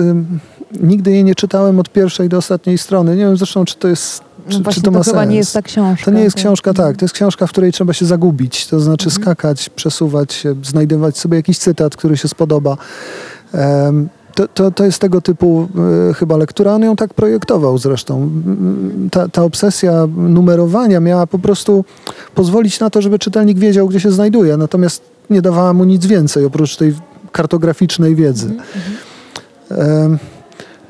[0.80, 3.16] nigdy jej nie czytałem od pierwszej do ostatniej strony.
[3.16, 4.22] Nie wiem zresztą, czy to jest.
[4.46, 5.30] No Czy, właśnie, czy to ma chyba sens.
[5.30, 6.04] nie jest ta książka.
[6.04, 6.96] To nie jest książka, tak.
[6.96, 8.66] To jest książka, w której trzeba się zagubić.
[8.66, 9.22] To znaczy Mhm.
[9.22, 12.76] skakać, przesuwać się, znajdować sobie jakiś cytat, który się spodoba.
[13.52, 15.68] Em, To, to, to jest tego typu
[16.10, 16.74] e, chyba lektura.
[16.74, 18.30] On ją tak projektował zresztą.
[19.10, 21.84] Ta, ta obsesja numerowania miała po prostu
[22.34, 24.56] pozwolić na to, żeby czytelnik wiedział, gdzie się znajduje.
[24.56, 26.94] Natomiast nie dawała mu nic więcej oprócz tej
[27.32, 28.50] kartograficznej wiedzy.
[29.70, 30.18] Em,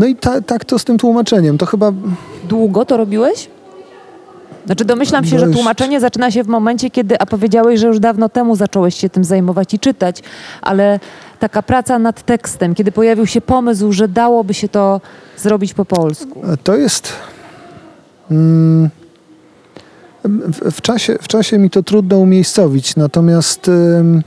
[0.03, 1.59] No i ta, tak to z tym tłumaczeniem.
[1.59, 1.93] To chyba
[2.49, 3.49] Długo to robiłeś?
[4.67, 8.29] Znaczy domyślam się, że tłumaczenie zaczyna się w momencie, kiedy, a powiedziałeś, że już dawno
[8.29, 10.23] temu zacząłeś się tym zajmować i czytać,
[10.63, 11.01] ale
[11.39, 15.01] taka praca nad tekstem, kiedy pojawił się pomysł, że dałoby się to
[15.37, 16.43] zrobić po polsku.
[16.65, 17.13] To jest.
[18.31, 18.91] Mm,
[20.25, 24.23] w, w, czasie, w czasie mi to trudno umiejscowić, natomiast, ym,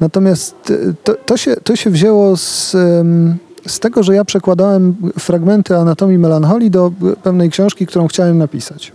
[0.00, 3.38] natomiast y, to, to, się, to się wzięło z, ym,
[3.68, 6.92] z tego, że ja przekładałem fragmenty anatomii melancholii do
[7.22, 8.92] pewnej książki, którą chciałem napisać.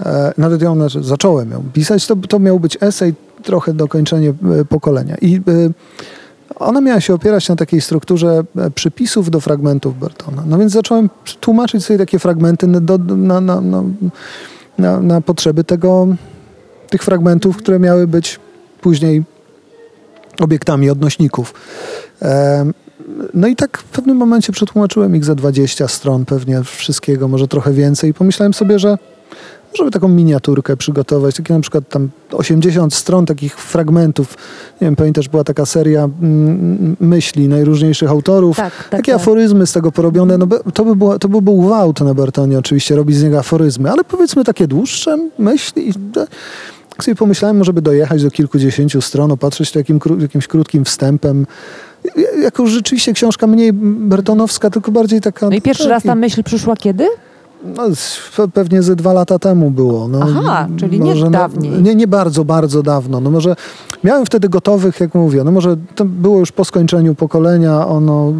[0.00, 2.06] E, Nawet ją zacząłem ją pisać.
[2.06, 4.28] To, to miał być esej, trochę dokończenie
[4.60, 5.16] e, pokolenia.
[5.20, 5.72] I y,
[6.56, 10.42] ona miała się opierać na takiej strukturze e, przypisów do fragmentów Bertona.
[10.46, 13.82] No więc zacząłem tłumaczyć sobie takie fragmenty do, na, na, na,
[14.78, 16.08] na, na potrzeby tego,
[16.90, 18.40] tych fragmentów, które miały być
[18.80, 19.24] później
[20.40, 21.54] obiektami odnośników.
[23.34, 27.72] No i tak w pewnym momencie przetłumaczyłem ich za 20 stron pewnie wszystkiego, może trochę
[27.72, 28.10] więcej.
[28.10, 28.98] I pomyślałem sobie, że
[29.74, 34.34] żeby taką miniaturkę przygotować, takie na przykład tam 80 stron takich fragmentów.
[34.80, 38.56] Nie wiem, pamiętasz, była taka seria mm, myśli najróżniejszych autorów.
[38.56, 39.20] Tak, tak, Takie tak.
[39.20, 40.38] aforyzmy z tego porobione.
[40.38, 43.90] No, to, by było, to by był gwałt na Bertonie oczywiście, robić z niego aforyzmy,
[43.90, 45.92] ale powiedzmy takie dłuższe myśli.
[46.98, 51.46] Tak sobie pomyślałem, może by dojechać do kilkudziesięciu stron, opatrzyć to jakim, jakimś krótkim wstępem.
[52.42, 55.50] Jako rzeczywiście książka mniej bertonowska, tylko bardziej taka...
[55.50, 57.06] No i pierwszy taki- raz ta myśl przyszła kiedy?
[57.76, 57.82] No,
[58.36, 60.08] pe- pewnie ze dwa lata temu było.
[60.08, 61.82] No, Aha, czyli nie może dawniej.
[61.82, 63.20] nie, nie bardzo, bardzo dawno.
[63.20, 63.56] No może
[64.04, 68.32] miałem wtedy gotowych, jak mówię, no może to było już po skończeniu pokolenia, ono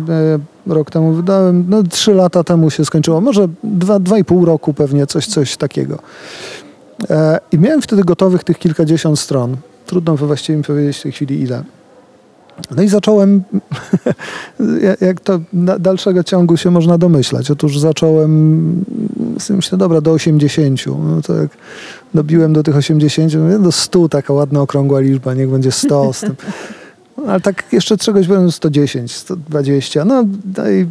[0.69, 4.45] e, rok temu wydałem, no trzy lata temu się skończyło, może dwa, dwa i pół
[4.45, 5.99] roku pewnie, coś, coś takiego.
[7.11, 9.57] E, I miałem wtedy gotowych tych kilkadziesiąt stron.
[9.87, 11.63] Trudno właściwie mi powiedzieć w tej chwili ile.
[12.77, 13.43] No i zacząłem,
[15.01, 15.41] jak- to
[15.79, 17.51] dalszego ciągu się można domyślać.
[17.51, 18.85] Otóż zacząłem,
[19.51, 20.87] myślę, dobra, do 80.
[20.87, 21.51] No to jak
[22.15, 26.21] dobiłem do tych 80, mówię, do 100, taka ładna okrągła liczba, niech będzie 100 z
[26.21, 26.35] tym.
[27.17, 30.05] No, ale tak jeszcze czegoś byłem 110, 120.
[30.05, 30.25] No,
[30.57, 30.87] no, i,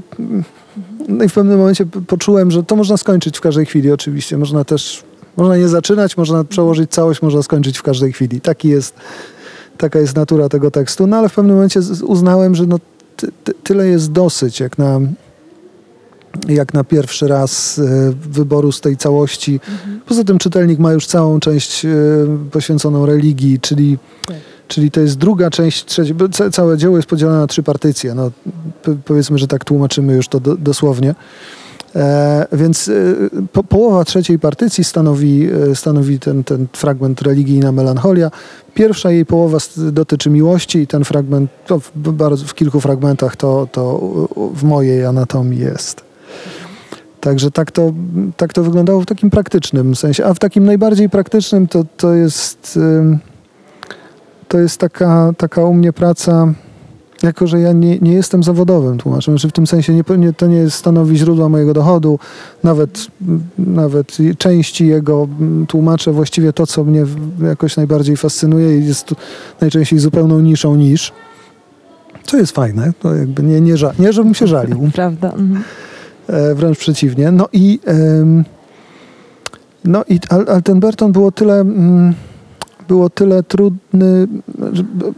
[1.08, 4.38] no i w pewnym momencie poczułem, że to można skończyć w każdej chwili oczywiście.
[4.38, 5.03] Można też,
[5.38, 8.41] można nie zaczynać, można przełożyć całość, można skończyć w każdej chwili.
[8.41, 8.95] Taki jest,
[9.77, 11.07] taka jest natura tego tekstu.
[11.07, 12.79] No ale w pewnym momencie uznałem, że no,
[13.15, 14.99] ty, ty, tyle jest dosyć, jak na,
[16.47, 19.59] jak na pierwszy raz e, wyboru z tej całości.
[20.05, 21.89] Poza tym czytelnik ma już całą część e,
[22.51, 24.38] poświęconą religii, czyli, Tak.
[24.67, 26.13] czyli to jest druga część, trzecia,
[26.51, 28.13] całe dzieło jest podzielone na trzy partycje.
[28.15, 28.31] No,
[29.05, 31.15] powiedzmy, że tak tłumaczymy już to do, dosłownie.
[31.97, 32.93] E, więc e,
[33.53, 38.31] po, połowa trzeciej partycji stanowi, e, stanowi ten, ten fragment religijna melancholia.
[38.73, 43.67] Pierwsza jej połowa dotyczy miłości i ten fragment, to w, bardzo, w kilku fragmentach to,
[43.71, 43.99] to
[44.53, 46.03] w mojej anatomii jest.
[47.21, 47.93] Także tak to,
[48.37, 50.25] tak to wyglądało w takim praktycznym sensie.
[50.25, 52.79] A w takim najbardziej praktycznym to, to jest
[54.47, 56.53] to jest taka, taka u mnie praca,
[57.24, 60.47] jako że ja nie, nie jestem zawodowym tłumaczem, znaczy w tym sensie nie, nie, to
[60.47, 62.20] nie stanowi źródła mojego dochodu,
[62.63, 63.07] nawet,
[63.57, 67.05] nawet części jego mm, tłumaczę właściwie to, co mnie
[67.43, 69.15] jakoś najbardziej fascynuje i jest
[69.61, 71.11] najczęściej zupełną niszą niż.
[72.24, 74.89] Co jest fajne, to jakby nie, nie, ża- nie żebym się żalił.
[74.93, 75.32] Prawda?
[75.32, 75.63] Mhm.
[76.28, 77.32] E, wręcz przeciwnie.
[77.32, 78.43] No i, em,
[79.86, 82.13] no i Al, Altenberton było tyle, mm,
[82.88, 84.28] było tyle trudny,
[84.74, 85.13] że b-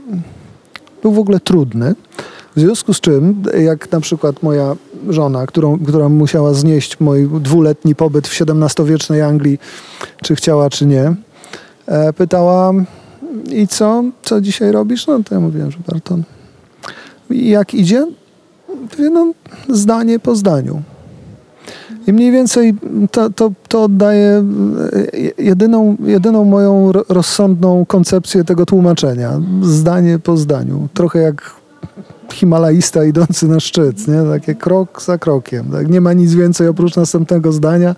[1.02, 1.96] był w ogóle trudny.
[2.56, 4.76] W związku z czym, jak na przykład moja
[5.10, 9.60] żona, którą, która musiała znieść mój dwuletni pobyt w XVII-wiecznej Anglii,
[10.24, 11.16] czy chciała, czy nie,
[11.86, 12.74] e, pytała,
[13.52, 15.08] i co, co dzisiaj robisz?
[15.08, 16.24] No to ja mówiłem, że Barton.
[17.30, 18.08] I jak idzie?
[19.12, 19.34] No,
[19.70, 20.82] zdanie po zdaniu.
[22.10, 22.76] I mniej więcej
[23.12, 24.44] to, to, to oddaje
[25.38, 29.42] e, jedyną, jedyną moją ro- rozsądną koncepcję tego tłumaczenia.
[29.62, 30.88] Zdanie po zdaniu.
[30.94, 31.52] Trochę jak
[32.34, 34.24] himalaista idący na szczyt, nie?
[34.32, 35.66] Takie krok za krokiem.
[35.72, 35.90] Tak?
[35.90, 37.96] Nie ma nic więcej oprócz następnego zdania.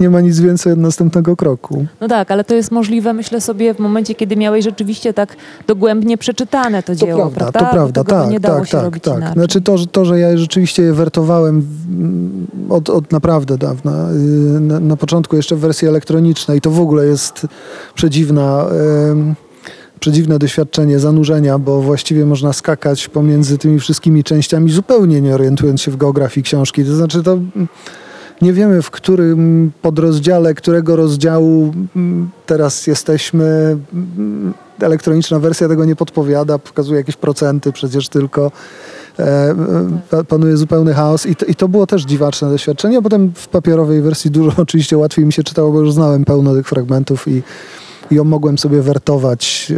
[0.00, 1.86] Nie ma nic więcej od następnego kroku.
[2.00, 5.36] No tak, ale to jest możliwe, myślę sobie, w momencie, kiedy miałeś rzeczywiście tak
[5.66, 9.04] dogłębnie przeczytane to To dzieło, prawda, to prawda, tak, nie dało tak, się tak, robić
[9.04, 9.16] tak.
[9.16, 9.34] inaczej.
[9.34, 14.08] Znaczy to, że, to, że ja rzeczywiście je wertowałem w- od, od naprawdę dawna,
[14.52, 17.46] yy, na, na początku jeszcze w wersji elektronicznej, to w ogóle jest
[17.94, 18.66] przedziwna,
[20.00, 25.90] przedziwne doświadczenie zanurzenia, bo właściwie można skakać pomiędzy tymi wszystkimi częściami, zupełnie nie orientując się
[25.90, 26.84] w geografii książki.
[26.84, 27.38] To znaczy to...
[28.42, 33.76] Nie wiemy, w którym podrozdziale, którego rozdziału mm, teraz jesteśmy.
[33.92, 38.52] Mm, Elektroniczna wersja tego nie podpowiada, pokazuje jakieś procenty przecież tylko.
[39.18, 39.54] E,
[40.12, 42.98] e, panuje zupełny chaos i to, i to było też dziwaczne doświadczenie.
[42.98, 46.54] A potem w papierowej wersji dużo oczywiście łatwiej mi się czytało, bo już znałem pełno
[46.54, 47.42] tych fragmentów i,
[48.10, 49.72] i ją mogłem sobie wertować.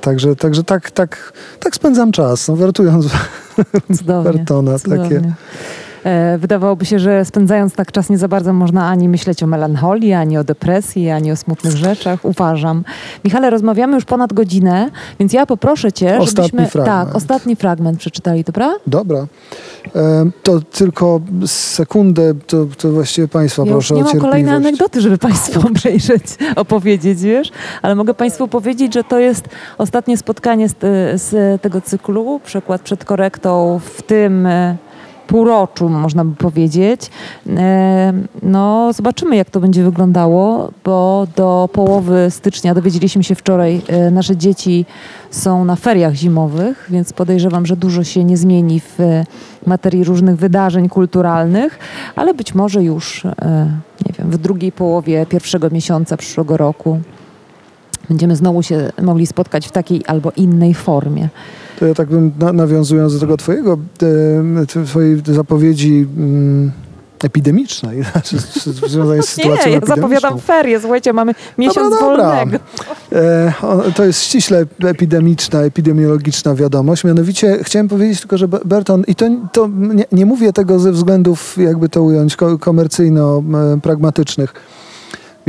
[0.00, 3.06] Także, także tak, tak, tak spędzam czas, no, wertując
[3.98, 4.32] Cudownie.
[4.32, 4.72] Bertona.
[4.72, 4.84] Takie.
[4.84, 5.16] Cudownie.
[5.18, 5.89] E,
[6.38, 10.38] Wydawałoby się, że spędzając tak czas nie za bardzo można ani myśleć o melancholii, ani
[10.38, 12.24] o depresji, ani o smutnych rzeczach.
[12.24, 12.84] Uważam.
[13.24, 16.68] Michale, rozmawiamy już ponad godzinę, więc ja poproszę cię, Ostatni żebyśmy...
[16.68, 17.08] fragment.
[17.08, 18.74] Tak, ostatni fragment przeczytali, dobra?
[18.86, 19.26] Dobra.
[19.96, 24.30] E, to tylko sekundę, to, to właściwie Państwa Ja proszę nie o mam cierpliwość.
[24.30, 26.24] kolejnej anegdoty, żeby Państwu przejrzeć,
[26.56, 27.50] opowiedzieć, wiesz?
[27.82, 29.44] Ale mogę Państwu powiedzieć, że to jest
[29.78, 30.74] ostatnie spotkanie z,
[31.22, 34.76] z tego cyklu, przykład przed korektą w tym e,
[35.30, 37.10] półroczu, można by powiedzieć.
[37.56, 38.12] E,
[38.42, 44.36] No, zobaczymy, jak to będzie wyglądało, bo do połowy stycznia, dowiedzieliśmy się wczoraj, e, nasze
[44.36, 44.86] dzieci
[45.30, 49.24] są na feriach zimowych, więc podejrzewam, że dużo się nie zmieni w e,
[49.66, 51.78] materii różnych wydarzeń kulturalnych,
[52.16, 53.24] ale być może już,
[54.06, 57.00] nie wiem, w drugiej połowie pierwszego miesiąca przyszłego roku
[58.10, 61.28] będziemy znowu się mogli spotkać w takiej albo innej formie.
[61.78, 63.78] To ja tak bym na, nawiązując do tego twojego,
[64.82, 66.72] e, twojej zapowiedzi mm,
[67.24, 72.36] epidemicznej, znaczy związanej z sytuacją Nie, ja zapowiadam ferie, słuchajcie, mamy miesiąc Dobra, dobra.
[72.36, 72.58] wolnego.
[73.12, 77.04] E, o, to jest ściśle epidemiczna, epidemiologiczna wiadomość.
[77.04, 80.92] Mianowicie chciałem powiedzieć tylko, że Be- Berton, i to, to nie, nie mówię tego ze
[80.92, 84.54] względów, jakby to ująć, ko- komercyjno-pragmatycznych.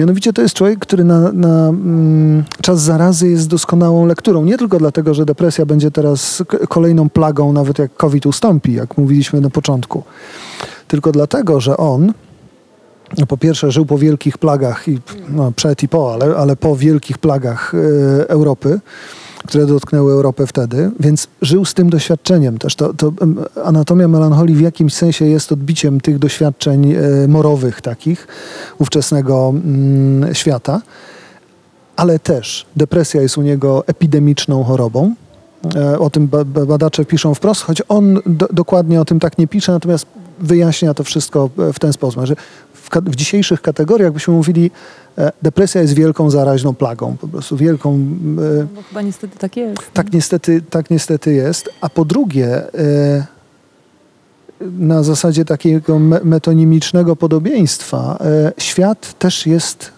[0.01, 4.45] Mianowicie to jest człowiek, który na, na mm, czas zarazy jest doskonałą lekturą.
[4.45, 9.41] Nie tylko dlatego, że depresja będzie teraz kolejną plagą, nawet jak COVID ustąpi, jak mówiliśmy
[9.41, 10.03] na początku.
[10.87, 12.13] Tylko dlatego, że on
[13.17, 14.99] no, po pierwsze żył po wielkich plagach i
[15.29, 18.79] no, przed i po, ale, ale po wielkich plagach e, Europy,
[19.47, 22.75] które dotknęły Europę wtedy, więc żył z tym doświadczeniem też.
[22.75, 23.11] To, to
[23.63, 28.27] anatomia melancholii w jakimś sensie jest odbiciem tych doświadczeń e, morowych takich
[28.79, 30.81] ówczesnego mm, świata,
[31.95, 35.15] ale też depresja jest u niego epidemiczną chorobą.
[35.75, 39.37] E, O tym ba- ba- badacze piszą wprost, choć on do, dokładnie o tym tak
[39.37, 40.05] nie pisze, natomiast
[40.39, 42.35] wyjaśnia to wszystko e, w ten sposób, że
[43.05, 44.71] w, dzisiejszych kategoriach byśmy mówili,
[45.17, 47.93] e, depresja jest wielką zaraźną plagą, po prostu wielką.
[48.61, 49.77] e, Bo chyba niestety tak jest.
[49.93, 51.69] tak niestety, tak niestety jest.
[51.81, 53.25] A po drugie, e,
[54.61, 58.17] na zasadzie takiego me- metonimicznego podobieństwa,
[58.57, 59.91] świat też jest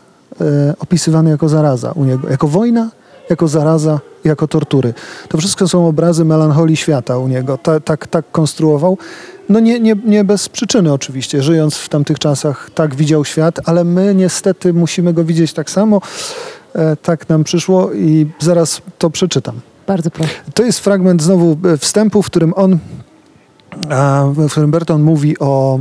[0.79, 2.91] opisywany jako zaraza u niego, jako wojna,
[3.33, 4.93] jako zaraza, jako tortury.
[5.29, 7.57] To wszystko są obrazy melancholii świata u niego.
[7.57, 8.97] Ta, tak, tak konstruował.
[9.49, 11.43] No nie, nie, nie bez przyczyny oczywiście.
[11.43, 16.01] Żyjąc w tamtych czasach tak widział świat, ale my niestety musimy go widzieć tak samo.
[16.75, 19.59] E, tak nam przyszło i zaraz to przeczytam.
[19.87, 20.33] Bardzo proszę.
[20.53, 22.79] To jest fragment znowu e, wstępu, w którym on,
[24.35, 25.79] w którym Berton mówi o,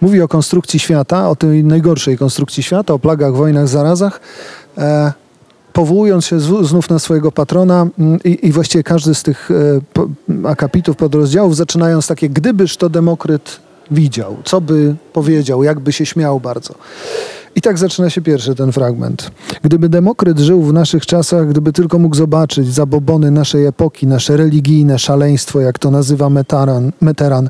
[0.00, 4.20] mówi o konstrukcji świata, o tej najgorszej konstrukcji świata, o plagach, wojnach, zarazach,
[4.78, 5.12] e,
[5.78, 10.96] powołując się znów na swojego patrona mm, i, i właściwie każdy z tych e, akapitów,
[10.96, 13.60] podrozdziałów, zaczynając takie, gdybyż to Demokryt
[13.90, 16.74] widział, co by powiedział, jakby się śmiał bardzo.
[17.56, 19.30] I tak zaczyna się pierwszy ten fragment.
[19.62, 24.98] Gdyby Demokryt żył w naszych czasach, gdyby tylko mógł zobaczyć zabobony naszej epoki, nasze religijne
[24.98, 27.48] szaleństwo, jak to nazywa Metaran, Meteran,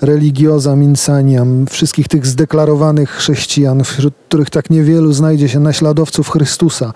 [0.00, 6.92] religiozam insaniam, wszystkich tych zdeklarowanych chrześcijan, wśród których tak niewielu znajdzie się naśladowców Chrystusa.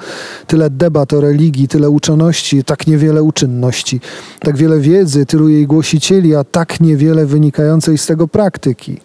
[0.46, 4.00] Tyle debat o religii, tyle uczoności, tak niewiele uczynności,
[4.40, 9.00] tak wiele wiedzy, tylu jej głosicieli, a tak niewiele wynikającej z tego praktyki.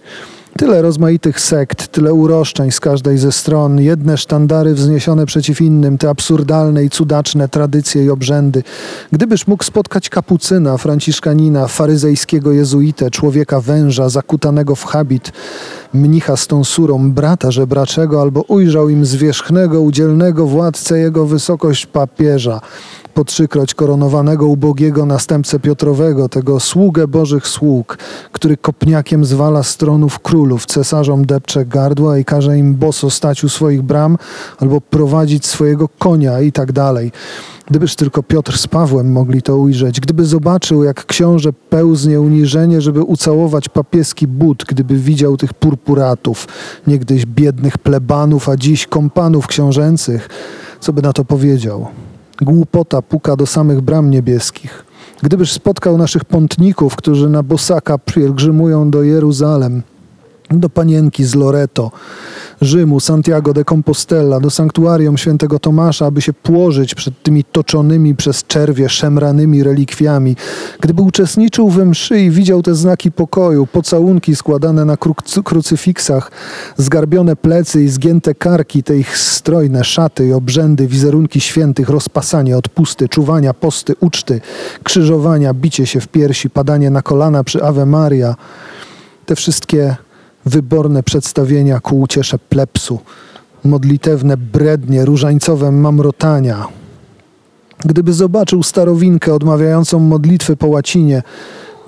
[0.59, 6.09] Tyle rozmaitych sekt, tyle uroszczeń z każdej ze stron, jedne sztandary wzniesione przeciw innym, te
[6.09, 8.63] absurdalne i cudaczne tradycje i obrzędy.
[9.11, 15.31] Gdybyż mógł spotkać kapucyna, franciszkanina, faryzejskiego jezuitę, człowieka węża, zakutanego w habit,
[15.93, 22.61] mnicha z tą surą, brata żebraczego, albo ujrzał im zwierzchnego, udzielnego władcę jego wysokość papieża,
[23.15, 27.97] po trzykroć koronowanego ubogiego następcę Piotrowego, tego sługę Bożych sług,
[28.31, 33.81] który kopniakiem zwala stronów królów, cesarzom depcze gardła i każe im boso stać u swoich
[33.81, 34.17] bram
[34.57, 37.11] albo prowadzić swojego konia i tak dalej.
[37.67, 43.01] Gdybyż tylko Piotr z Pawłem mogli to ujrzeć, gdyby zobaczył, jak książę pełznie uniżenie, żeby
[43.01, 46.47] ucałować papieski but, gdyby widział tych purpuratów,
[46.87, 50.29] niegdyś biednych plebanów, a dziś kompanów książęcych,
[50.79, 51.87] co by na to powiedział?
[52.41, 54.85] Głupota puka do samych bram niebieskich.
[55.23, 59.83] Gdybyż spotkał naszych pątników, którzy na bosaka pielgrzymują do Jeruzalem,
[60.49, 61.91] do panienki z Loreto,
[62.61, 68.43] Rzymu, Santiago de Compostela, do sanktuarium świętego Tomasza, aby się płożyć przed tymi toczonymi przez
[68.43, 70.35] czerwie szemranymi relikwiami.
[70.81, 76.31] Gdyby uczestniczył we mszy i widział te znaki pokoju, pocałunki składane na krucy- krucyfiksach,
[76.77, 83.09] zgarbione plecy i zgięte karki, te ich strojne szaty i obrzędy, wizerunki świętych, rozpasanie, odpusty,
[83.09, 84.41] czuwania, posty, uczty,
[84.83, 88.35] krzyżowania, bicie się w piersi, padanie na kolana przy Ave Maria,
[89.25, 89.95] te wszystkie
[90.45, 92.99] wyborne przedstawienia ku uciesze plepsu,
[93.63, 96.67] modlitewne brednie, różańcowe mamrotania.
[97.79, 101.23] Gdyby zobaczył starowinkę odmawiającą modlitwy po łacinie,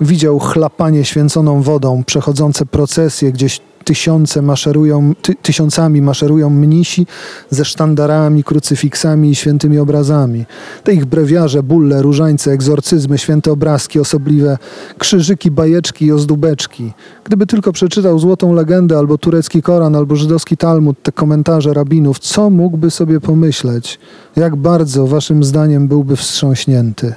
[0.00, 7.06] widział chlapanie święconą wodą, przechodzące procesje, gdzieś tysiące maszerują, ty, tysiącami maszerują mnisi
[7.50, 10.44] ze sztandarami, krucyfiksami i świętymi obrazami.
[10.84, 14.58] Te ich brewiarze, bulle, różańce, egzorcyzmy, święte obrazki, osobliwe
[14.98, 16.92] krzyżyki, bajeczki i ozdóbeczki.
[17.24, 22.50] Gdyby tylko przeczytał złotą legendę, albo turecki Koran, albo żydowski Talmud, te komentarze rabinów, co
[22.50, 23.98] mógłby sobie pomyśleć?
[24.36, 27.14] Jak bardzo, waszym zdaniem, byłby wstrząśnięty?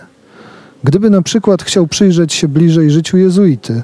[0.84, 3.84] Gdyby na przykład chciał przyjrzeć się bliżej życiu jezuity,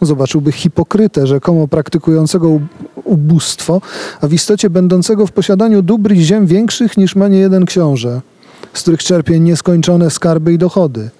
[0.00, 2.62] zobaczyłby hipokrytę, rzekomo praktykującego ub-
[3.04, 3.80] ubóstwo,
[4.20, 8.20] a w istocie będącego w posiadaniu dóbr i ziem większych niż ma niejeden książę,
[8.74, 11.10] z których czerpie nieskończone skarby i dochody.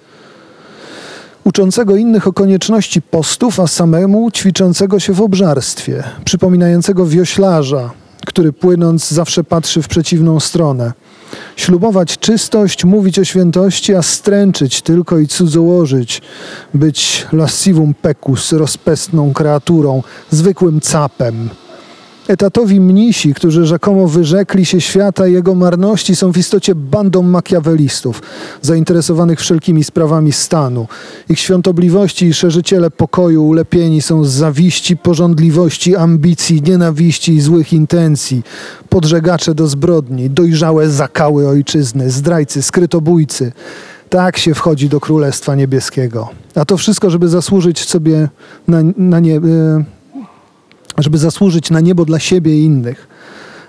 [1.43, 7.91] uczącego innych o konieczności postów, a samemu ćwiczącego się w obżarstwie, przypominającego wioślarza,
[8.25, 10.93] który płynąc zawsze patrzy w przeciwną stronę.
[11.55, 16.21] Ślubować czystość, mówić o świętości, a stręczyć tylko i cudzołożyć,
[16.73, 21.49] być lascivum pecus, rozpestną kreaturą, zwykłym capem.
[22.27, 28.21] Etatowi mnisi, którzy rzekomo wyrzekli się świata i jego marności, są w istocie bandą makiawelistów,
[28.61, 30.87] zainteresowanych wszelkimi sprawami stanu.
[31.29, 38.43] Ich świątobliwości i szerzyciele pokoju ulepieni są z zawiści, pożądliwości, ambicji, nienawiści i złych intencji.
[38.89, 43.51] Podżegacze do zbrodni, dojrzałe zakały ojczyzny, zdrajcy, skrytobójcy.
[44.09, 46.29] Tak się wchodzi do Królestwa Niebieskiego.
[46.55, 48.29] A to wszystko, żeby zasłużyć sobie
[48.67, 49.41] na, na nie, e,
[51.01, 53.07] żeby zasłużyć na niebo dla siebie i innych.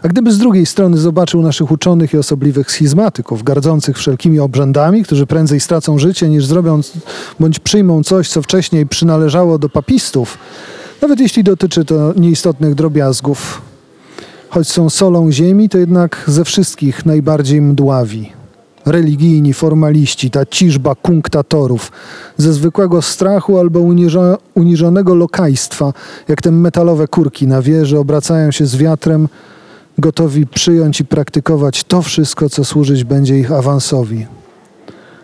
[0.02, 5.26] A gdyby z drugiej strony zobaczył naszych uczonych i osobliwych schizmatyków, gardzących wszelkimi obrzędami, którzy
[5.26, 6.80] prędzej stracą życie, niż zrobią
[7.40, 10.38] bądź przyjmą coś, co wcześniej przynależało do papistów,
[11.02, 13.62] nawet jeśli dotyczy to nieistotnych drobiazgów,
[14.48, 18.35] choć są solą ziemi, to jednak ze wszystkich najbardziej mdławi.
[18.86, 21.92] Religijni formaliści, ta ciżba kunktatorów,
[22.36, 25.92] ze zwykłego strachu albo uniżo, uniżonego lokajstwa,
[26.28, 29.28] jak te metalowe kurki na wieży, obracają się z wiatrem,
[29.98, 34.26] gotowi przyjąć i praktykować to wszystko, co służyć będzie ich awansowi.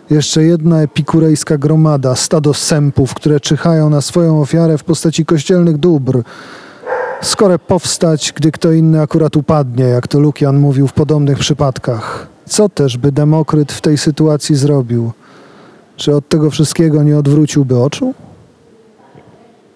[0.09, 6.21] Jeszcze jedna epikurejska gromada, stado sępów, które czyhają na swoją ofiarę w postaci kościelnych dóbr,
[7.21, 12.32] skore powstać, gdy kto inny akurat upadnie, jak to Lukian mówił w podobnych przypadkach.
[12.45, 15.11] Co też by Demokryt w tej sytuacji zrobił?
[15.97, 18.13] Czy od tego wszystkiego nie odwróciłby oczu?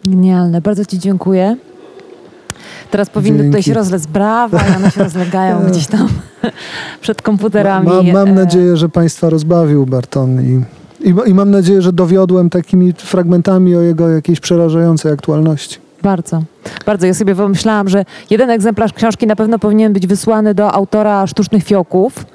[0.05, 0.61] Genialne.
[0.61, 1.57] Bardzo Ci dziękuję.
[2.91, 3.63] Teraz powinny tutaj Dzięki.
[3.69, 6.07] się rozlec brawa i one się rozlegają gdzieś tam
[7.01, 7.87] przed komputerami.
[7.87, 10.61] Ma, mam E, nadzieję, że Państwa rozbawił Barton i,
[11.09, 15.79] i, i mam nadzieję, że dowiodłem takimi fragmentami o jego jakiejś przerażającej aktualności.
[16.01, 16.41] Bardzo,
[16.85, 17.07] bardzo.
[17.07, 21.63] Ja sobie pomyślałam, że jeden egzemplarz książki na pewno powinien być wysłany do autora Sztucznych
[21.63, 22.25] Fiołków,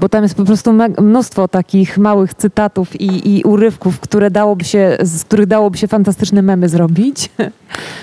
[0.00, 4.98] bo tam jest po prostu mnóstwo takich małych cytatów i, i urywków, które dałoby się,
[5.02, 7.30] z których dałoby się fantastyczne memy zrobić.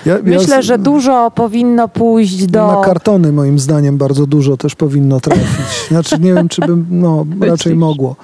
[0.05, 2.67] Ja, Myślę, ja, że dużo powinno pójść do...
[2.67, 5.45] Na kartony moim zdaniem bardzo dużo też powinno trafić.
[5.91, 7.75] Znaczy nie wiem, czy bym, no raczej Myślisz?
[7.75, 8.15] mogło.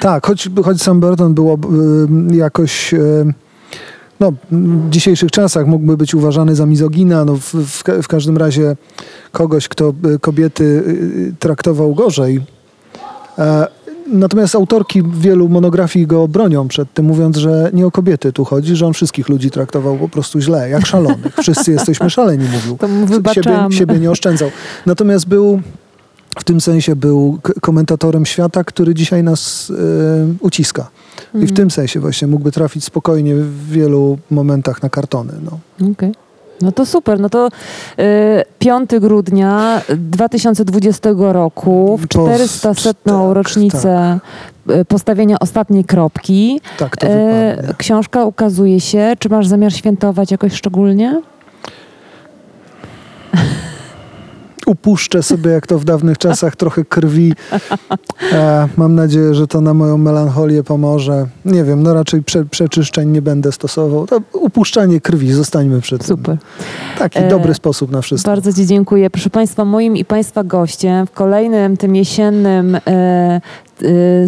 [0.00, 1.54] Tak, choć, choć sam Burton było
[2.32, 2.94] y, jakoś...
[2.94, 3.34] Y,
[4.22, 8.76] no, w dzisiejszych czasach mógłby być uważany za mizogina, no w, w, w każdym razie
[9.32, 12.40] kogoś, kto y, kobiety y, traktował gorzej.
[13.38, 13.66] E,
[14.06, 18.76] Natomiast autorki wielu monografii go bronią przed tym, mówiąc, że nie o kobiety tu chodzi,
[18.76, 21.36] że on wszystkich ludzi traktował po prostu źle, jak szalonych.
[21.42, 22.76] Wszyscy jesteśmy szaleni, mówił.
[22.76, 24.50] To mu siebie, siebie nie oszczędzał.
[24.86, 25.60] Natomiast był
[26.38, 29.74] w tym sensie był komentatorem świata, który dzisiaj nas e,
[30.40, 30.90] uciska.
[31.34, 31.54] I w Mhm.
[31.56, 35.32] tym sensie właśnie mógłby trafić spokojnie w wielu momentach na kartony.
[35.44, 35.58] No.
[35.92, 36.12] Okej.
[36.60, 37.20] No to super.
[37.20, 37.50] No to y,
[38.58, 44.18] 5 grudnia 2020 roku, w Po- 400 setną tak, rocznicę
[44.70, 46.60] y, postawienia ostatniej kropki.
[46.78, 47.74] Tak to E, wypadnie.
[47.78, 49.12] książka ukazuje się.
[49.18, 51.20] Czy masz zamiar świętować jakoś szczególnie?
[54.72, 57.32] Upuszczę sobie, jak to w dawnych czasach, trochę krwi.
[58.32, 61.26] E, mam nadzieję, że to na moją melancholię pomoże.
[61.44, 64.06] Nie wiem, no raczej prze, przeczyszczeń nie będę stosował.
[64.06, 66.06] To upuszczanie krwi, zostańmy przy tym.
[66.06, 66.36] Super.
[66.98, 68.30] Taki E, dobry sposób na wszystko.
[68.30, 69.10] Bardzo Ci dziękuję.
[69.10, 73.40] Proszę Państwa, moim i Państwa gościem w kolejnym tym jesiennym e,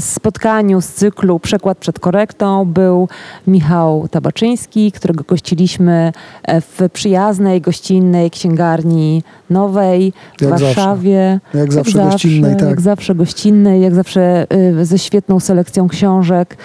[0.01, 3.09] spotkaniu z cyklu Przekład przed korektą był
[3.47, 6.13] Michał Tabaczyński, którego gościliśmy
[6.43, 10.65] e, w przyjaznej, gościnnej księgarni nowej w Jak zawsze.
[10.67, 11.41] Warszawie.
[11.55, 12.69] Jak zawsze gościnnej, tak.
[12.69, 16.57] Jak zawsze gościnnej, jak zawsze e, ze świetną selekcją książek.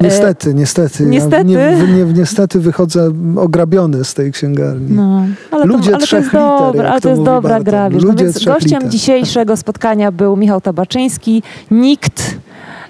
[0.00, 1.06] Niestety, niestety.
[1.06, 1.52] niestety.
[1.52, 4.96] Ja nie, nie, niestety wychodzę ograbiony z tej księgarni.
[4.96, 7.50] No, ale Ludzie to, ale to trzech jest liter, dobra, ale to to jest dobra
[7.50, 7.64] Barton.
[7.64, 7.90] gra.
[7.90, 8.88] Wiesz, no więc gościem liter.
[8.88, 12.36] dzisiejszego spotkania był Michał Tabaczyński, nikt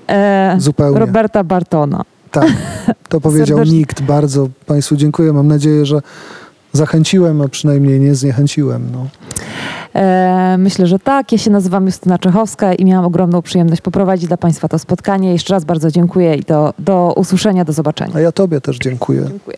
[0.08, 0.98] e, Zupełnie.
[1.00, 2.02] Roberta Bartona.
[2.30, 2.48] Tak,
[3.08, 4.02] to powiedział nikt.
[4.02, 5.32] Bardzo Państwu dziękuję.
[5.32, 6.00] Mam nadzieję, że
[6.72, 8.88] zachęciłem, a przynajmniej nie zniechęciłem.
[8.92, 9.06] No.
[9.94, 11.32] E, myślę, że tak.
[11.32, 15.32] Ja się nazywam Justyna Czechowska i miałam ogromną przyjemność poprowadzić dla Państwa to spotkanie.
[15.32, 18.12] Jeszcze raz bardzo dziękuję i do, do usłyszenia, do zobaczenia.
[18.14, 19.24] A ja Tobie też dziękuję.
[19.28, 19.56] Dziękuję.